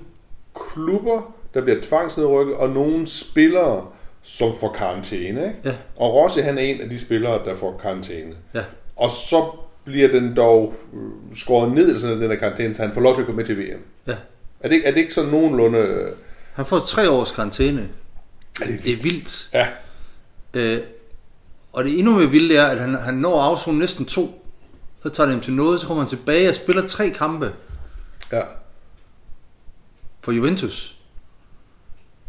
[0.54, 3.84] klubber, der bliver tvangsnedrykket, og nogle spillere,
[4.22, 5.56] som får karantæne, ikke?
[5.64, 5.74] Ja.
[5.96, 8.34] Og Rossi, han er en af de spillere, der får karantæne.
[8.54, 8.64] Ja.
[8.96, 9.50] Og så
[9.84, 13.14] bliver den dog øh, skåret ned, eller sådan den der karantæne, så han får lov
[13.14, 13.82] til at gå med til VM.
[14.06, 14.16] Ja.
[14.60, 15.78] Er det, ikke- er det ikke sådan nogenlunde...
[15.78, 16.12] øh,
[16.54, 17.88] Han får tre års karantæne.
[18.58, 19.48] Det er vildt.
[19.54, 19.68] Ja,
[20.54, 20.78] Øh,
[21.72, 24.44] og det endnu mere vilde er, at han, han når at afzone næsten to.
[25.02, 27.52] Så tager det ham til noget, så kommer han tilbage og spiller tre kampe
[28.32, 28.40] ja,
[30.20, 30.96] for Juventus.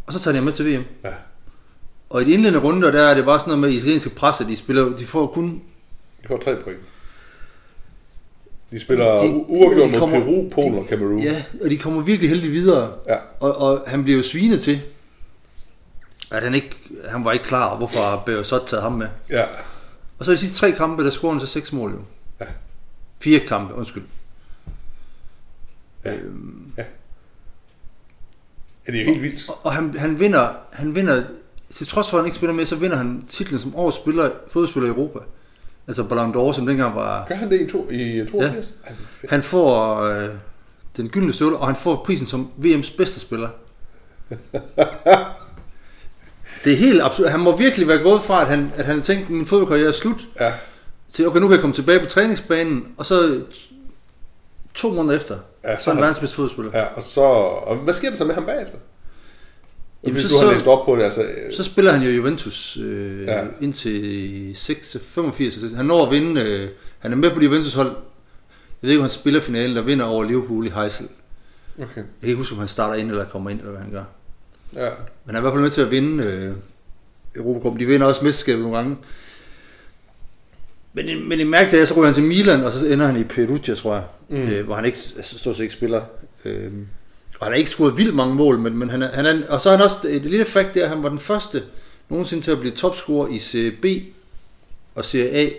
[0.08, 0.84] Og så tager ham med til VM.
[1.04, 1.10] ja.
[2.10, 4.47] Og i de indledende runder, der er det bare sådan noget med, at italienske presse,
[4.47, 5.62] de spiller, de får kun...
[6.24, 6.80] De får tre point.
[8.72, 11.20] De spiller De- uafgjort mod Peru, Polen og Cameroon.
[11.20, 12.93] Ja, og de kommer virkelig heldigt videre.
[13.07, 13.16] Ja.
[13.39, 14.82] Og, og han bliver jo svinet til,
[16.32, 16.76] at han ikke,
[17.10, 19.07] han var ikke klar, hvorfor har Beresot taget ham med.
[19.30, 19.45] ja.
[20.20, 21.99] Og så i de sidste tre kampe, der scorer han så seks mål jo.
[22.39, 22.45] Ja.
[23.20, 24.03] Fire kampe, undskyld.
[26.05, 26.14] Ja.
[26.16, 26.84] Øhm, ja.
[28.88, 29.49] Ja, det er jo helt vildt.
[29.49, 31.24] og og han, han vinder, han vinder,
[31.76, 34.30] til trods for at han ikke spiller med, så vinder han titlen som årets spiller,
[34.50, 35.20] fodspiller i Europa.
[35.88, 37.26] Altså Ballon d'Or, som dengang var...
[37.28, 38.74] Gør han det i, to, i 82?
[38.86, 38.90] Ja.
[38.90, 38.96] Ej.
[39.30, 40.30] Han får øh,
[40.98, 43.50] den gyldne støvle, og han får prisen som VM's bedste spiller.
[46.64, 47.28] Det er helt absurd.
[47.28, 49.92] Han må virkelig være gået fra, at han, at han tænkte, at min fodboldkarriere er
[49.92, 50.54] slut, Ja,
[51.14, 53.42] til okay, nu kan jeg komme tilbage på træningsbanen, og så
[54.74, 56.72] to måneder efter, Ja, så så er han verdens bedste fodspiller.
[56.80, 57.22] ja, og så...
[57.22, 58.78] Og hvad sker der så med ham bagefter?
[60.04, 61.24] Jamen, så- du har læst op på det, altså...
[61.24, 63.43] øh, Så spiller han jo Juventus øh, Ja.
[63.62, 65.58] indtil 6, 85.
[65.76, 66.70] Han når at vinde, øh,
[67.00, 67.88] han er med på det Juventus hold.
[67.88, 67.95] Jeg
[68.88, 71.08] ved ikke, om han spiller finalen, der vinder over Liverpool i Heysel.
[71.78, 71.86] Okay.
[71.95, 74.04] Jeg kan ikke huske, om han starter ind eller kommer ind, eller hvad han gør.
[74.76, 74.89] Ja.
[75.26, 76.54] Men han er i hvert fald med til at vinde øh,
[77.36, 77.80] Europacupen.
[77.80, 78.97] De vinder også mesterskabet nogle gange.
[80.93, 83.24] Men, men i mærke er, så ryger han til Milan, og så ender han i
[83.24, 84.04] Perugia, tror jeg.
[84.30, 84.36] Mm.
[84.38, 84.41] Mm.
[84.50, 86.02] Øh, hvor han ikke, altså, stort set ikke spiller.
[86.45, 86.72] Øh,
[87.40, 89.62] og han har ikke scoret vildt mange mål, men, men han, er, han er, og
[89.62, 91.64] så er han også, et lille fakt er, at han var den første
[92.10, 93.86] nogensinde til at blive topscorer i Serie B
[94.96, 95.50] og Serie A,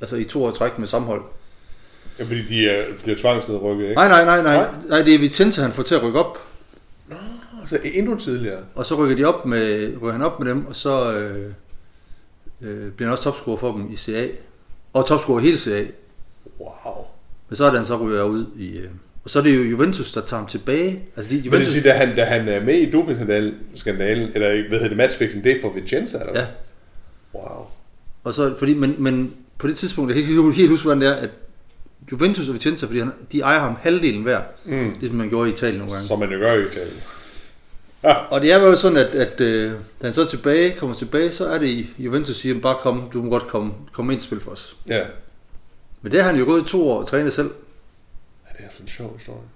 [0.00, 1.22] altså i to år træk med sammenhold.
[2.18, 3.94] ja, fordi de er, bliver tvangsnedrykket, ikke?
[3.94, 4.70] Nej, nej, nej, nej, Nej.
[4.88, 6.38] nej, det er Vicenza, han får til at rykke op.
[7.66, 8.60] Så endnu tidligere.
[8.74, 11.52] Og så rykker de op med, rykker han op med dem, og så øh,
[12.62, 14.28] øh, bliver han også topscorer for dem i CA.
[14.92, 15.86] Og topscorer hele CA.
[16.60, 17.04] Wow.
[17.48, 18.76] Men så er den så ryger ud i...
[18.78, 18.88] Øh,
[19.24, 21.02] og så er det jo Juventus, der tager ham tilbage.
[21.16, 24.48] Altså de, Men det Juventus, sige, da han, da han er med i dopingskandalen, eller
[24.68, 26.40] hvad hedder det, matchfixen, det er for Vicenza, eller hvad?
[26.42, 26.46] Ja,
[27.34, 27.66] Wow.
[28.24, 31.08] og så, fordi, men, men på det tidspunkt, jeg kan ikke helt huske, hvordan det
[31.08, 31.30] er, at
[32.12, 34.92] Juventus og Vicenza, fordi han, de ejer ham halvdelen hver, Mm.
[35.00, 36.06] ligesom man gjorde i Italien nogle gange.
[36.06, 36.96] Som man jo gør i Italien.
[38.30, 41.46] Og det er jo sådan, at, at øh, da han så tilbage, kommer tilbage, så
[41.46, 44.50] er det Juventus siger, bare kom, du må godt komme, komme ind og spille for
[44.50, 44.76] os.
[44.88, 45.02] Ja.
[46.02, 47.50] Men det har han jo gået i to år og trænet selv.
[48.70, 49.48] Det er sådan en sjov historie.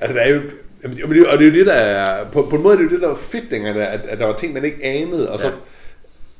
[0.00, 0.42] Altså, der er jo...
[0.82, 2.30] jamen, Og det det er jo det, der er...
[2.30, 4.18] På, på en måde er det jo det, der var fedt dengang, der, at, at
[4.18, 5.46] der var ting, man ikke anede, og så...
[5.46, 5.52] Ja.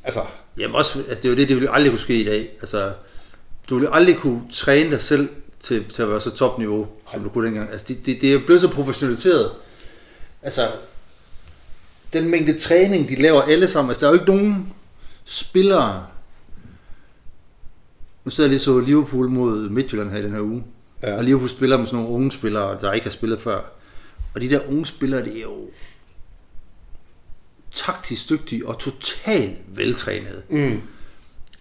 [0.05, 0.25] Altså,
[0.59, 2.51] Jamen også, altså det er jo det, det ville aldrig kunne ske i dag.
[2.61, 2.93] Altså,
[3.69, 5.29] du ville aldrig kunne træne dig selv
[5.61, 7.71] til, til at være så topniveau, som du kunne dengang.
[7.71, 9.51] Altså, det, det, det er blevet så professionaliseret.
[10.43, 10.69] Altså,
[12.13, 13.91] den mængde træning, de laver alle sammen.
[13.91, 14.73] Altså, der er jo ikke nogen
[15.25, 16.07] spillere...
[18.25, 20.65] Nu sidder jeg lige så Liverpool mod Midtjylland her i den her uge.
[21.03, 21.11] Ja.
[21.11, 21.17] Ja.
[21.17, 23.61] Og Liverpool spiller med sådan nogle unge spillere, der ikke har spillet før.
[24.35, 25.57] Og de der unge spillere, det er jo
[27.75, 30.43] taktisk dygtige og totalt veltrænede.
[30.49, 30.81] mm,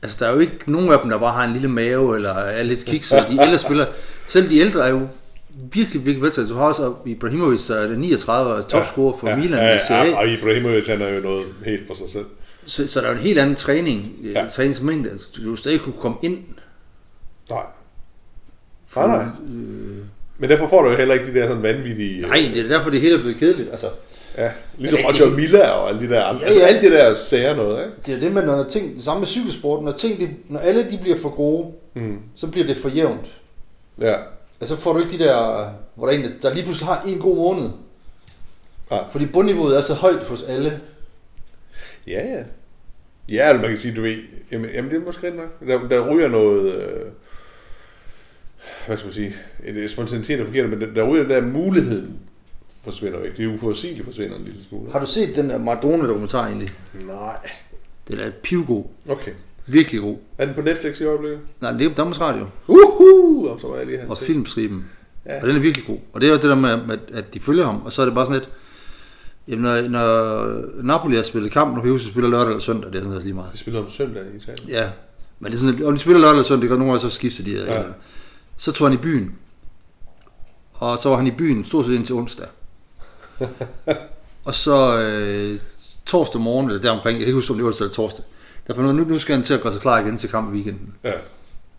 [0.01, 2.33] Altså, der er jo ikke nogen af dem, der bare har en lille mave, eller
[2.33, 3.25] er lidt kikset.
[3.29, 3.87] De ældre spillere,
[4.27, 5.07] selv de ældre er jo
[5.71, 6.49] virkelig, virkelig veltaget.
[6.49, 9.79] Du har også Ibrahimovic, der er det 39 og topscorer for ja, Milan ja, i
[9.87, 10.19] Serie ja, A.
[10.19, 12.25] og Ibrahimovic, han er jo noget helt for sig selv.
[12.65, 14.41] Så, så der er jo en helt anden træning, Ja.
[14.41, 14.47] ja.
[14.47, 15.09] træningsmængde.
[15.09, 16.43] Altså, du vil stadig kunne komme ind.
[17.49, 17.63] Nej.
[18.97, 19.25] Nej, nej.
[19.25, 19.97] Øh,
[20.37, 22.21] Men derfor får du jo heller ikke de der sådan vanvittige...
[22.21, 23.69] nej, det er derfor, det hele er blevet kedeligt.
[23.71, 23.87] Altså,
[24.37, 26.41] Ja, ligesom Men Roger det- Milla og alle de der andre.
[26.41, 26.67] Ja, Altså ja.
[26.67, 27.97] alt det der sager noget, ikke?
[28.05, 30.91] det er det med, når ting, det samme med cykelsporten, når, ting, de, når alle
[30.91, 32.17] de bliver for gode, Mm.
[32.35, 33.39] så bliver det for jævnt.
[34.01, 34.13] Ja.
[34.61, 37.03] Altså, så får du ikke de der, hvor der, er en, der- lige pludselig har
[37.07, 37.69] en god måned.
[38.91, 38.99] Nej.
[39.11, 40.79] Fordi bundniveauet er så højt hos alle.
[42.07, 42.43] Ja, ja.
[43.29, 44.15] Ja, eller man kan sige, du ved,
[44.51, 45.81] jamen, jamen det er måske rigtigt nok.
[45.91, 47.01] Der, der ryger noget, øh,
[48.87, 52.19] hvad skal man sige, en spontanitet er forkert, men der, ryger den der muligheden
[52.83, 53.37] forsvinder væk.
[53.37, 54.91] Det er uforudsigeligt forsvinder en lille smule.
[54.91, 56.69] Har du set den der Maradona-dokumentar egentlig?
[57.07, 57.49] Nej.
[58.07, 58.83] Den er pivgod.
[59.09, 59.31] Okay.
[59.67, 60.17] Virkelig god.
[60.37, 61.39] Er den på Netflix i øjeblikket?
[61.61, 63.47] Nej, det er på Danmarks Radio Uhu!
[63.47, 64.17] Og så var jeg lige her og.
[64.17, 64.85] Filmstriben.
[65.25, 65.41] Ja.
[65.41, 65.97] Og den er virkelig god.
[66.13, 68.15] Og det er jo det der med, at de følger ham, og så er det
[68.15, 68.49] bare sådan lidt,
[69.47, 72.99] jamen når, når Napoli har spillet kamp, at de spiller lørdag eller søndag, det er
[72.99, 73.53] sådan lidt lige meget.
[73.53, 74.69] De spiller om søndagen i Italien.
[74.69, 74.89] Ja,
[75.39, 77.15] men det er sådan, om de spiller lørdag eller søndag, det kan nogle gange så
[77.15, 77.51] skifte de.
[77.51, 77.73] Ja.
[77.73, 77.83] Ja.
[78.57, 79.35] Så tog han i byen,
[80.73, 82.47] og så var han i byen stort set indtil onsdag.
[84.45, 85.59] og så øh,
[86.05, 88.25] torsdag morgen, eller deromkring, jeg kan ikke huske, om det var onsdag eller torsdag,
[88.67, 90.55] der fandt nu, nu skal han til at gøre sig klar igen til kamp i
[90.55, 90.93] weekenden.
[91.03, 91.13] Ja.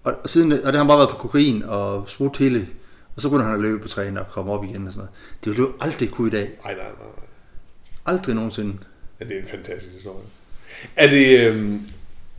[0.05, 2.69] Og, og, siden, og det har han bare været på kokain og smut hele,
[3.17, 5.11] og så kunne han løbe på træning og komme op igen og sådan noget.
[5.45, 6.51] Det ville du jo aldrig kunne i dag.
[6.65, 7.27] Ej, nej, nej, nej.
[8.07, 8.79] Aldrig nogensinde.
[9.21, 10.25] Ja, det er en fantastisk historie.
[10.97, 11.73] Er det, øh,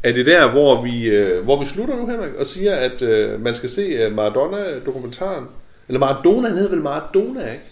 [0.03, 3.43] er det der, hvor vi, øh, hvor vi slutter nu, Henrik, og siger, at øh,
[3.43, 5.47] man skal se øh, Maradona-dokumentaren?
[5.87, 7.63] Eller Maradona, han hedder vel Maradona, ikke?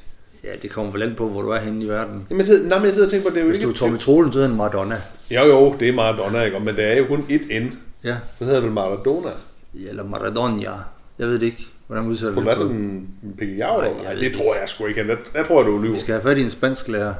[0.43, 2.25] Ja, det kommer vel an på, hvor du er henne i verden.
[2.29, 3.67] Jamen, jeg sidder, nej, men jeg sidder og tænker på, det er jo Hvis ikke...
[3.67, 4.95] du er Tommy Trolen, så er han Maradona.
[5.31, 6.59] Jo, jo, det er Maradona, ikke?
[6.59, 7.67] Men det er jo kun et N.
[8.03, 8.15] Ja.
[8.37, 9.29] Så hedder det vel Maradona.
[9.73, 10.71] Ja, Eller Maradona.
[11.19, 12.57] Jeg ved det ikke, hvordan udtaler Kunne det det.
[12.57, 13.79] sådan en Pekkiav?
[13.81, 15.07] Nej, Nej, det tror jeg sgu ikke.
[15.07, 15.93] Jeg, jeg tror, du lyver.
[15.93, 17.13] Vi skal have fat i en spansk lærer.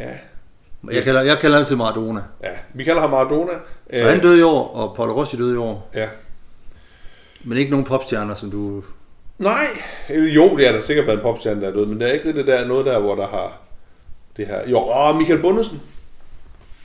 [0.00, 0.10] Ja.
[0.92, 2.20] Jeg kalder, jeg kalder altid Maradona.
[2.42, 3.52] ja, vi kalder ham Maradona.
[3.96, 5.90] Så han døde i år, og Paolo Rossi døde i år.
[5.94, 6.08] Ja.
[7.44, 8.84] Men ikke nogen popstjerner, som du...
[9.38, 9.66] Nej,
[10.08, 12.12] eller jo, det er der sikkert været en popstjerne, der er død, men der er
[12.12, 13.60] ikke rigtig der, noget der, hvor der har
[14.36, 14.70] det her.
[14.70, 15.80] Jo, og Michael Bundesen.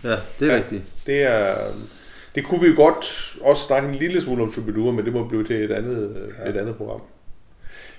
[0.04, 0.56] Ja, det er ja.
[0.56, 0.84] rigtigt.
[1.06, 1.56] Det er...
[2.36, 5.24] Det kunne vi jo godt også snakke en lille smule om Superdure, men det må
[5.24, 6.50] blive til et andet, ja.
[6.50, 7.02] et andet program.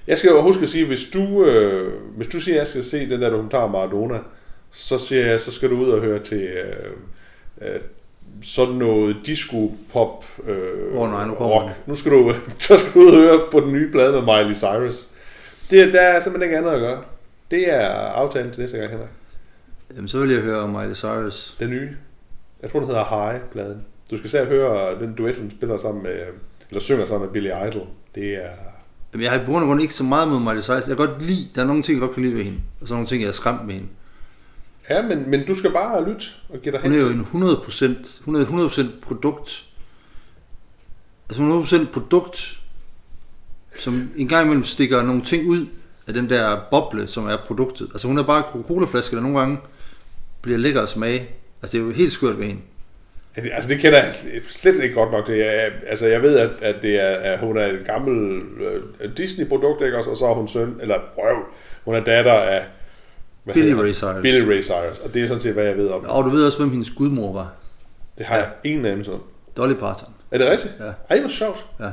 [0.06, 2.84] Jeg skal jo huske at sige, hvis du, øh, hvis du siger, at jeg skal
[2.84, 4.18] se den der dokumentar om Maradona,
[4.70, 6.74] så siger jeg, så skal du ud og høre til øh,
[7.62, 7.80] øh,
[8.42, 11.64] sådan noget disco-pop øh, Åh, nej, nu rock.
[11.64, 11.72] den.
[11.86, 14.54] Nu skal du, så skal du ud og høre på den nye plade med Miley
[14.54, 15.08] Cyrus.
[15.70, 17.02] Det, der er simpelthen ikke andet at gøre.
[17.50, 19.08] Det er aftalen til næste gang, Henrik.
[19.94, 21.56] Jamen, så vil jeg høre om Miley Cyrus.
[21.60, 21.96] Den nye.
[22.62, 23.84] Jeg tror, den hedder High-pladen.
[24.10, 26.16] Du skal selv høre den duet, hun spiller sammen med,
[26.70, 27.86] eller synger sammen med Billy Idol.
[28.14, 28.50] Det er...
[29.12, 30.88] Jamen, jeg har i bund og grund ikke så meget mod Miley Cyrus.
[30.88, 32.58] Jeg kan godt lide, der er nogle ting, jeg godt kan lide ved hende.
[32.80, 33.88] Og så nogle ting, jeg er skræmt med hende.
[34.90, 37.00] Ja, men, men du skal bare lytte og give dig Hun hen.
[37.00, 39.64] er jo en 100%, hun er et 100% produkt.
[41.28, 42.60] Altså hun er 100% produkt,
[43.78, 45.66] som en gang imellem stikker nogle ting ud
[46.06, 47.88] af den der boble, som er produktet.
[47.92, 49.58] Altså hun er bare Coca-Cola-flaske, der nogle gange
[50.42, 51.28] bliver lækker at smage.
[51.62, 52.60] Altså det er jo helt skørt ved hende.
[53.36, 54.14] Altså, det kender jeg
[54.48, 55.34] slet ikke godt nok til.
[55.34, 58.42] Jeg, altså, jeg ved, at, at, det er, at hun er et gammel
[59.00, 60.10] øh, Disney-produkt, ikke også?
[60.10, 61.44] Og så er hun søn, eller røv,
[61.84, 62.64] hun er datter af...
[63.44, 63.92] hvad Billy Ray?
[63.92, 64.22] Cyrus.
[64.22, 64.98] Billy Ray Cyrus.
[65.04, 66.04] Og det er sådan set, hvad jeg ved om.
[66.08, 67.52] Og du ved også, hvem hendes gudmor var.
[68.18, 69.22] Det har jeg ingen anelse om.
[69.56, 70.08] Dolly Parton.
[70.30, 70.74] Er det rigtigt?
[70.80, 70.84] Ja.
[71.10, 71.66] Ej, hvor sjovt.
[71.80, 71.90] Ja.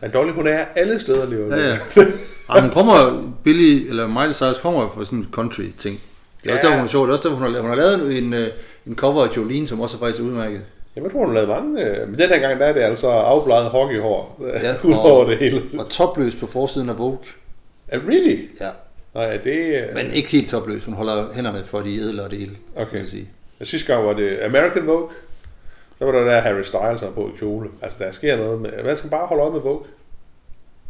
[0.00, 1.76] Men Dolly, hun er alle steder lige Ja, ja.
[2.50, 6.00] Ej, hun kommer, Billy, eller Miley Cyrus kommer fra sådan en country ting.
[6.44, 6.68] Det er også Ja.
[6.68, 7.02] derfor, hun er sjov.
[7.04, 8.48] Det er også derfor, hun har, hun har lavet en, øh,
[8.86, 10.62] en cover af Jolene, som også er faktisk udmærket.
[10.96, 11.84] Jamen, jeg tror, hun har lavet mange.
[11.84, 14.40] øh, Men den her gang, der er det altså afbladet hockeyhår.
[14.40, 15.62] Ja, Ja, ud over det hele.
[15.78, 17.18] Og topløs på forsiden af Vogue.
[17.88, 18.48] Er really?
[18.60, 18.68] Ja.
[19.14, 19.88] Nej, det...
[19.88, 20.84] øh, Men ikke helt topløs.
[20.84, 22.56] Hun holder hænderne for de edlere dele.
[22.76, 22.90] Okay.
[22.90, 23.28] Kan jeg sige.
[23.62, 25.08] Sidste gang var det American Vogue.
[25.98, 27.70] Der var der der Harry Styles har på i kjole.
[27.82, 28.70] Altså, der sker noget med...
[28.84, 29.82] Man skal bare holde øje med Vogue.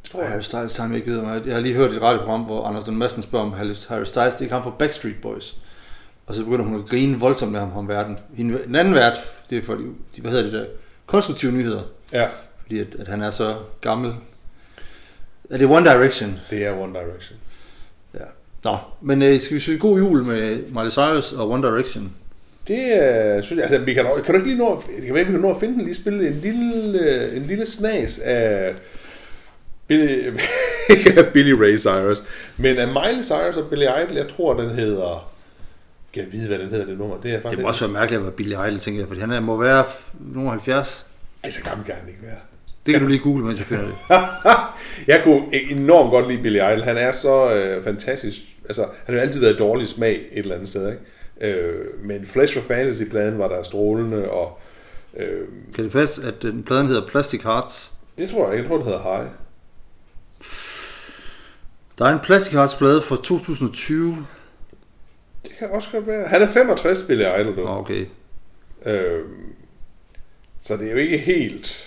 [0.02, 0.30] Det tror jeg.
[0.30, 1.42] Harry Styles har ikke ved mig.
[1.46, 3.52] Jeg har lige hørt et radioprogram, hvor Anders Lund Madsen spørger om
[3.88, 4.34] Harry Styles.
[4.36, 5.56] Det er ham fra Backstreet Boys.
[6.26, 8.18] Og så begynder hun at grine voldsomt af ham om verden.
[8.34, 9.16] Hende, en anden vært,
[9.50, 9.84] det er for de,
[10.16, 10.66] de hvad hedder det der,
[11.06, 11.82] konstruktive nyheder.
[12.12, 12.28] Ja,
[12.62, 14.14] Fordi at, at han er så gammel.
[15.50, 16.40] Er det One Direction?
[16.50, 17.38] det er One Direction.
[18.64, 22.12] Nå, men øh, skal vi sige god jul med Miley Cyrus og One Direction?
[22.68, 25.24] Det øh, synes jeg, altså, vi kan, kan du ikke lige nå, det kan vi
[25.24, 28.74] kan nå at finde den, lige spille en lille, øh, en lille snas af
[29.86, 30.32] Billy,
[30.90, 32.22] ikke Billy Ray Cyrus,
[32.56, 35.30] men af Miley Cyrus og Billy Idol, jeg tror, den hedder,
[36.12, 37.16] kan jeg vide, hvad den hedder, det nummer?
[37.16, 39.20] Det er Det faktisk må også være mærkeligt at være Billy Idol, tænker jeg, fordi
[39.20, 39.84] han er, må være
[40.34, 41.06] nogle 70.
[41.44, 42.40] Ej, så gammel kan han ikke være.
[42.88, 43.94] Det kan du lige google, mens jeg finder det.
[45.12, 46.82] jeg kunne enormt godt lide Billy Idol.
[46.82, 48.40] Han er så øh, fantastisk.
[48.68, 51.02] Altså, han har jo altid været dårlig smag et eller andet sted, ikke?
[51.58, 54.58] Øh, men Flash of Fantasy-pladen var der strålende, og
[55.16, 57.92] øh, Kan det passe, at den pladen hedder Plastic Hearts?
[58.18, 59.28] det tror jeg, jeg tror, det hedder High.
[61.98, 64.26] Der er en Plastic Hearts plade fra 2020.
[65.42, 66.28] Det kan også godt være.
[66.28, 67.66] Han er 65, Billy Idol, du.
[67.66, 68.06] Okay.
[68.86, 69.24] Øh,
[70.58, 71.84] så det er jo ikke helt...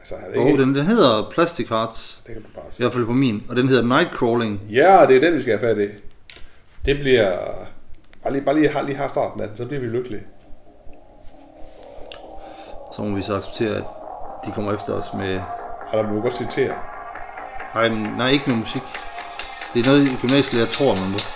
[0.00, 0.62] Altså, er Og ikke...
[0.62, 2.82] den, den hedder Plastic Hearts, Det kan du bare i sige.
[2.84, 4.60] hvert fald på min, og den hedder Nightcrawling.
[4.70, 5.88] Ja, det er den, vi skal have fat i.
[6.84, 7.38] Det bliver...
[8.22, 10.22] Bare lige, bare lige, har, lige har starten af den, så bliver vi lykkelige.
[12.96, 13.84] Så må vi så acceptere, at
[14.46, 15.40] de kommer efter os med...
[15.92, 16.74] Eller må vi godt citere.
[17.74, 18.82] Nej, men, nej, ikke med musik.
[19.74, 21.18] Det er noget i gymnasiet, jeg tror, man må.
[21.18, 21.30] For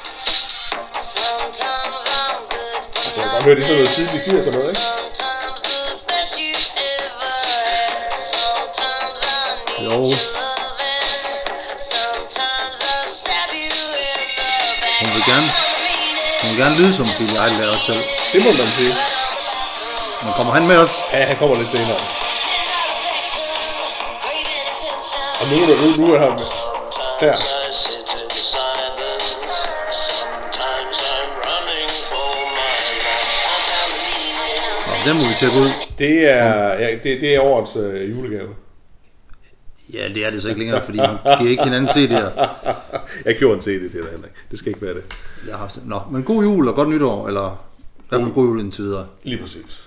[3.21, 5.04] Jeg kan godt høre, det er sådan noget tidligt 80'er noget, ikke?
[5.25, 8.13] Sometimes the best you ever had.
[8.13, 9.49] Sometimes I
[9.81, 9.97] need Jo.
[9.97, 11.13] your loving.
[11.93, 13.73] Sometimes I stab you
[14.05, 14.21] in
[14.69, 15.01] the back.
[15.01, 15.49] Hun vil gerne,
[16.43, 18.03] hun vil gerne lyde som Idol er også selv.
[18.33, 18.93] Det må man sige.
[20.25, 20.91] Men kommer han med os?
[21.13, 22.01] Ja, han kommer lidt senere.
[25.41, 26.39] Og nu, er der- nu, nu er han
[27.21, 27.35] her.
[28.35, 28.41] I
[35.07, 35.71] den må vi tjekke ud.
[35.99, 38.49] Det er, ja, det, det er årets øh, julegave.
[39.93, 42.47] Ja, det er det så ikke længere, fordi man giver ikke hinanden CD'er.
[43.27, 44.33] Jeg gjorde en CD det, Henrik.
[44.51, 45.03] Det skal ikke være det.
[45.47, 45.83] Jeg har haft det.
[45.87, 47.65] Nå, men god jul og godt nytår, eller
[48.09, 49.07] hvert fald god jul indtil videre.
[49.23, 49.87] Lige præcis.